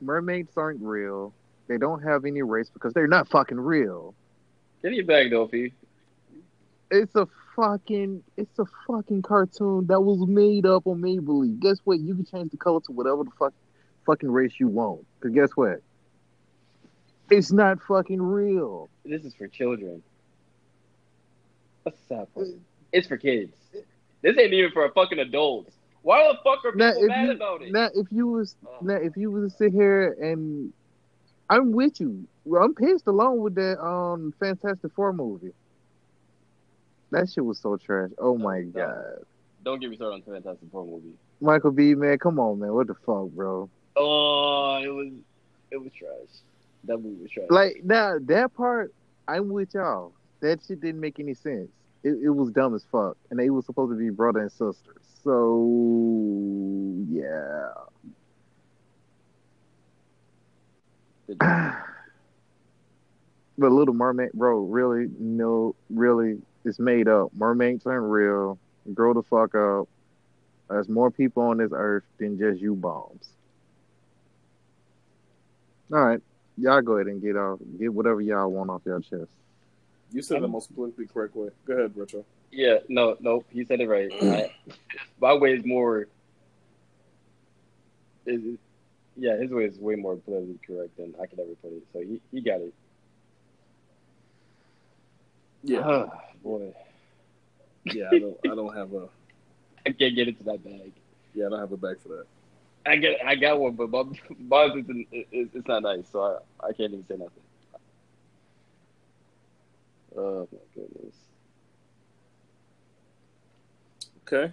[0.00, 1.34] Mermaids aren't real.
[1.72, 4.14] They don't have any race because they're not fucking real.
[4.82, 5.72] Get your bag, Dopey.
[6.90, 11.60] It's a fucking it's a fucking cartoon that was made up on Maybelline.
[11.60, 11.98] Guess what?
[11.98, 13.54] You can change the color to whatever the fuck
[14.04, 15.06] fucking race you want.
[15.22, 15.80] Cause guess what?
[17.30, 18.90] It's not fucking real.
[19.06, 20.02] This is for children.
[21.84, 22.48] That's the sad part.
[22.92, 23.54] It's for kids.
[24.20, 25.72] This ain't even for a fucking adults.
[26.02, 27.72] Why the fuck are Now people if mad you about it?
[27.72, 28.76] now if you was Oh.
[28.82, 30.70] now if you was to sit here and
[31.50, 32.26] I'm with you.
[32.44, 35.52] Well, I'm pissed along with that um Fantastic Four movie.
[37.10, 38.10] That shit was so trash.
[38.18, 39.24] Oh my god.
[39.64, 41.12] Don't get me started on the Fantastic Four movie.
[41.40, 41.94] Michael B.
[41.94, 42.72] Man, come on, man.
[42.72, 43.68] What the fuck, bro?
[43.96, 45.12] Oh, it was
[45.70, 46.10] it was trash.
[46.84, 47.46] That movie was trash.
[47.50, 48.92] Like now that part,
[49.28, 50.12] I'm with y'all.
[50.40, 51.68] That shit didn't make any sense.
[52.02, 54.96] It, it was dumb as fuck, and they were supposed to be brother and sister.
[55.22, 55.68] So
[57.08, 57.70] yeah.
[58.02, 58.10] The-
[63.58, 67.32] But Little Mermaid, bro, really, no, really, it's made up.
[67.34, 68.58] Mermaids aren't real.
[68.94, 69.88] Grow the fuck up.
[70.70, 73.28] There's more people on this earth than just you bombs.
[75.92, 76.20] All right,
[76.56, 79.28] y'all go ahead and get off, get whatever y'all want off your chest.
[80.10, 81.50] You said it the most politically correct way.
[81.66, 82.24] Go ahead, Retro.
[82.50, 84.10] yeah, no, no, he said it right.
[84.22, 84.50] I,
[85.20, 86.06] my way is more.
[88.24, 88.58] Is
[89.16, 91.82] yeah, his way is way more politically correct than I could ever put it.
[91.92, 92.74] So he, he got it.
[95.64, 96.72] Yeah, ah, boy,
[97.84, 98.08] yeah.
[98.12, 98.36] I don't.
[98.44, 99.08] I don't have a.
[99.86, 100.92] I can't get into that bag.
[101.34, 102.26] Yeah, I don't have a bag for that.
[102.84, 106.92] I get, I got one, but my isn't, it's not nice, so I, I can't
[106.92, 107.42] even say nothing.
[110.16, 111.14] Oh my goodness.
[114.26, 114.52] Okay.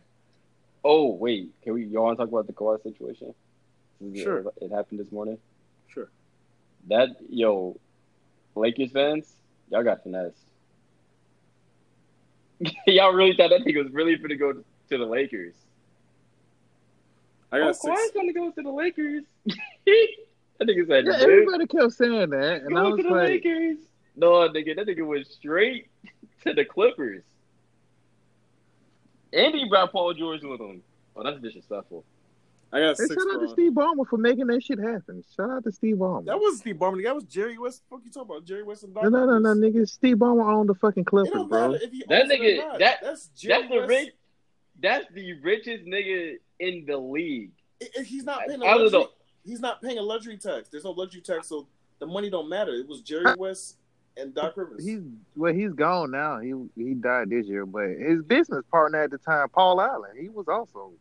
[0.83, 1.85] Oh wait, can we?
[1.85, 3.33] Y'all want to talk about the Kawhi situation?
[4.15, 4.39] Sure.
[4.39, 5.37] It, it happened this morning.
[5.87, 6.09] Sure.
[6.87, 7.77] That yo,
[8.55, 9.31] Lakers fans,
[9.69, 10.37] y'all got finessed.
[12.87, 15.53] Y'all really thought that nigga was really gonna go to the Lakers?
[17.51, 17.99] I Oh, got six.
[17.99, 19.23] Kawhi's gonna go to the Lakers.
[19.45, 23.09] that nigga said, Yeah, "Dude, everybody kept saying that, and I go was to the
[23.15, 23.77] like, Lakers."
[24.15, 25.87] No, nigga, that nigga went straight
[26.43, 27.23] to the Clippers.
[29.31, 30.81] And he brought Paul George with him.
[31.15, 32.03] Oh, that's disrespectful.
[32.71, 33.15] I got Hey, six.
[33.15, 35.23] shout out to Steve Ballmer for making that shit happen.
[35.35, 36.25] Shout out to Steve Ballmer.
[36.25, 37.03] That wasn't Steve Ballmer.
[37.03, 37.81] That was Jerry West.
[37.89, 38.45] What you talking about?
[38.45, 39.87] Jerry West and Doc no, no, no, no, nigga.
[39.89, 41.71] Steve Ballmer owned the fucking It Clippers, bro.
[41.71, 43.89] matter if he That owns it or nigga- that- that's Jerry That's the West.
[43.89, 44.13] rich.
[44.81, 47.51] That's the richest nigga in the league.
[47.81, 48.99] I- I- He's not paying a I don't luxury.
[49.01, 49.09] know.
[49.45, 50.69] He's not paying a luxury tax.
[50.69, 51.67] There's no luxury tax, so
[51.99, 52.73] the money don't matter.
[52.73, 53.77] It was Jerry West
[54.15, 54.85] and Doc Rivers.
[54.85, 55.01] He's
[55.35, 56.39] well, he's gone now.
[56.39, 60.29] He he died this year, but his business partner at the time, Paul Allen, he
[60.29, 60.91] was also.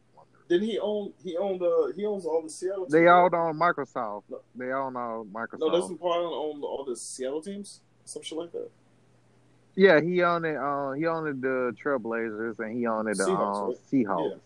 [0.48, 0.60] One of them.
[0.60, 1.12] Then he owned.
[1.22, 1.62] He owned.
[1.62, 2.86] Uh, he owns all the Seattle.
[2.88, 3.48] They teams, all right?
[3.48, 4.22] own Microsoft.
[4.30, 4.40] No.
[4.56, 5.60] They all know Microsoft.
[5.60, 7.80] No, doesn't Paul Allen own all the Seattle teams?
[8.04, 8.70] Some shit like that.
[9.76, 10.56] Yeah, he owned it.
[10.56, 13.76] Uh, he owned the Trailblazers and he owned the Seahawks, um, right?
[13.92, 14.40] Seahawks.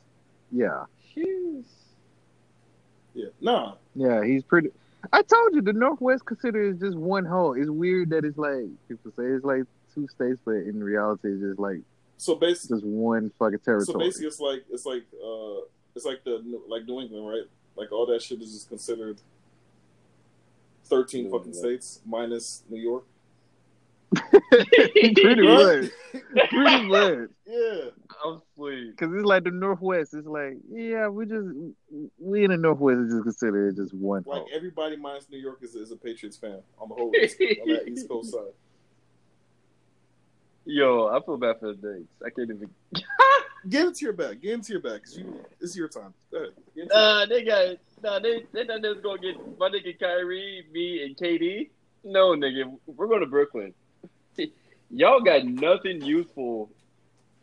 [0.50, 0.84] Yeah.
[1.16, 1.64] Jeez.
[3.14, 3.28] Yeah.
[3.40, 3.74] Nah.
[3.94, 4.70] yeah, He's pretty.
[5.12, 7.54] I told you the Northwest considers just one whole.
[7.54, 11.42] It's weird that it's like people say it's like two states, but in reality, it's
[11.42, 11.80] just like
[12.18, 13.86] So basically, just one fucking territory.
[13.86, 15.62] so basically, it's like it's like uh,
[15.94, 17.42] it's like the like New England, right?
[17.76, 19.20] Like all that shit is just considered
[20.84, 21.82] thirteen New fucking England.
[21.82, 23.04] states minus New York.
[24.40, 25.90] pretty much,
[26.50, 27.28] pretty much.
[27.46, 27.84] Yeah.
[28.24, 28.90] I'm sweet.
[28.90, 30.14] Because it's like the Northwest.
[30.14, 31.46] It's like, yeah, we just
[32.18, 34.22] we in the Northwest is just consider it just one.
[34.26, 34.48] Like whole.
[34.54, 37.88] everybody minus New York is, is a Patriots fan on the whole East, on that
[37.88, 38.52] East Coast side.
[40.64, 42.08] Yo, I feel bad for the Knicks.
[42.24, 42.70] I can't even.
[43.68, 44.40] Get into your bag.
[44.40, 45.04] Get into your back.
[45.04, 46.12] Cause you, it's your time.
[46.30, 46.50] Go ahead.
[46.74, 48.18] Get into Uh, they got nah.
[48.18, 51.70] They they thought they was gonna get my nigga Kyrie, me, and KD.
[52.04, 53.72] No, nigga, we're going to Brooklyn.
[54.90, 56.70] Y'all got nothing useful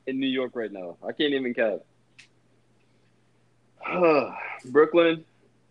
[0.06, 0.98] in New York right now.
[1.02, 1.82] I can't even count.
[4.66, 5.24] Brooklyn,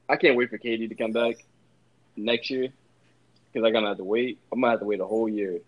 [0.08, 1.44] I can't wait for KD to come back
[2.16, 2.68] next year
[3.52, 4.38] because I'm gonna have to wait.
[4.50, 5.60] I'm gonna have to wait a whole year.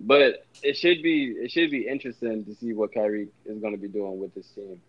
[0.00, 3.80] But it should be it should be interesting to see what Kyrie is going to
[3.80, 4.80] be doing with this team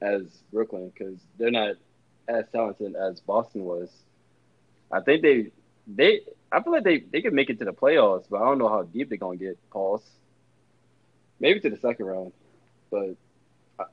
[0.00, 0.22] as
[0.52, 1.76] Brooklyn because they're not
[2.28, 3.88] as talented as Boston was.
[4.92, 5.50] I think they
[5.86, 6.20] they
[6.52, 8.68] I feel like they they could make it to the playoffs, but I don't know
[8.68, 9.58] how deep they're gonna get.
[9.70, 10.02] Pauls,
[11.40, 12.32] maybe to the second round,
[12.90, 13.16] but
[13.78, 13.84] uh,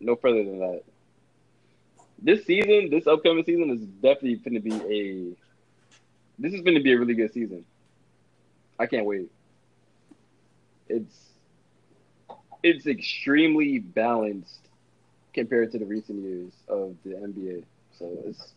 [0.00, 0.82] no further than that.
[2.20, 5.36] This season, this upcoming season is definitely going to be a.
[6.40, 7.64] This is going to be a really good season.
[8.78, 9.30] I can't wait.
[10.88, 11.28] It's
[12.62, 14.68] it's extremely balanced
[15.32, 17.64] compared to the recent years of the NBA.
[17.98, 18.54] So it's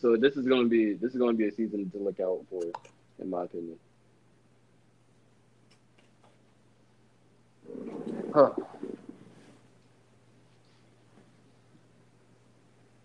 [0.00, 2.20] so this is going to be this is going to be a season to look
[2.20, 2.62] out for,
[3.20, 3.78] in my opinion.
[8.34, 8.50] Huh.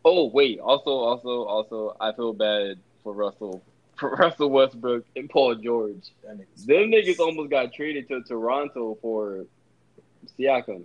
[0.03, 3.61] Oh wait, also also also I feel bad for Russell
[4.01, 6.11] Russell Westbrook and Paul George.
[6.23, 9.45] that nigga's- Them niggas almost got traded to Toronto for
[10.37, 10.83] Siakam.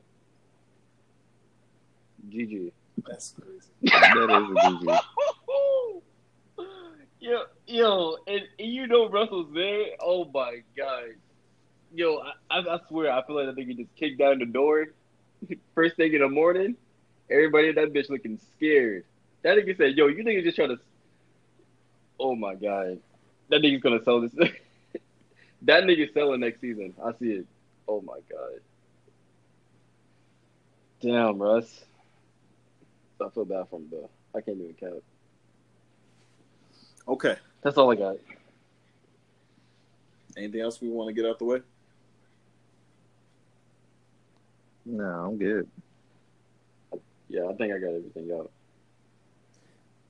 [2.31, 2.73] GG.
[3.07, 3.69] That's crazy.
[3.83, 5.01] that is a GG.
[7.21, 9.87] yo, yo, and, and you know Russell's there.
[10.01, 11.05] Oh my god,
[11.93, 14.89] yo, I, I, I swear, I feel like that nigga just kicked down the door
[15.75, 16.77] first thing in the morning.
[17.31, 19.05] Everybody in that bitch looking scared.
[19.43, 20.79] That nigga said, "Yo, you niggas just trying to."
[22.25, 23.01] Oh my god,
[23.49, 24.33] that nigga's gonna sell this.
[25.63, 26.95] that nigga's selling next season.
[27.05, 27.47] I see it.
[27.89, 28.61] Oh my god.
[31.01, 31.85] Damn, Russ.
[33.21, 34.09] I feel bad for him though.
[34.37, 35.03] I can't even count.
[37.09, 37.35] Okay.
[37.63, 38.17] That's all I got.
[40.37, 41.61] Anything else we want to get out the way?
[44.87, 45.69] No, I'm good.
[47.29, 48.53] Yeah, I think I got everything out.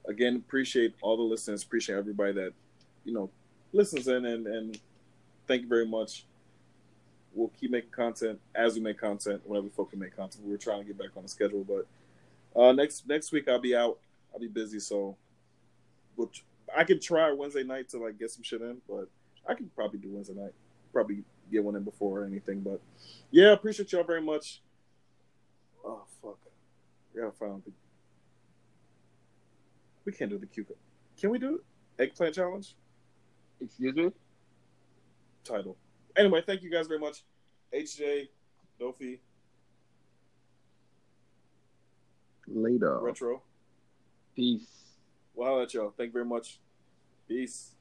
[0.07, 1.63] Again, appreciate all the listeners.
[1.63, 2.53] Appreciate everybody that
[3.05, 3.31] you know
[3.73, 4.81] listens in, and and
[5.47, 6.25] thank you very much.
[7.35, 9.43] We'll keep making content as we make content.
[9.45, 11.87] Whenever we fucking make content, we're trying to get back on the schedule, but
[12.61, 13.99] uh, next next week I'll be out.
[14.33, 15.17] I'll be busy, so
[16.17, 16.31] we'll,
[16.77, 19.09] I could try Wednesday night to like get some shit in, but
[19.49, 20.53] I could probably do Wednesday night.
[20.93, 22.81] Probably get one in before or anything, but
[23.31, 24.61] yeah, appreciate y'all very much.
[25.85, 26.39] Oh fuck,
[27.15, 27.63] we gotta find.
[30.05, 30.79] We can't do the cucumber.
[31.21, 32.03] Can we do it?
[32.03, 32.75] Eggplant challenge
[33.61, 34.11] Excuse me?
[35.45, 35.77] title.
[36.17, 37.23] Anyway, thank you guys very much.
[37.75, 38.29] HJ,
[38.81, 39.19] Dofi,
[42.49, 42.99] Later.
[43.01, 43.43] Retro.
[44.35, 44.67] Peace.
[45.35, 45.93] Well, holla at y'all.
[45.97, 46.59] Thank you very much.
[47.29, 47.73] Peace.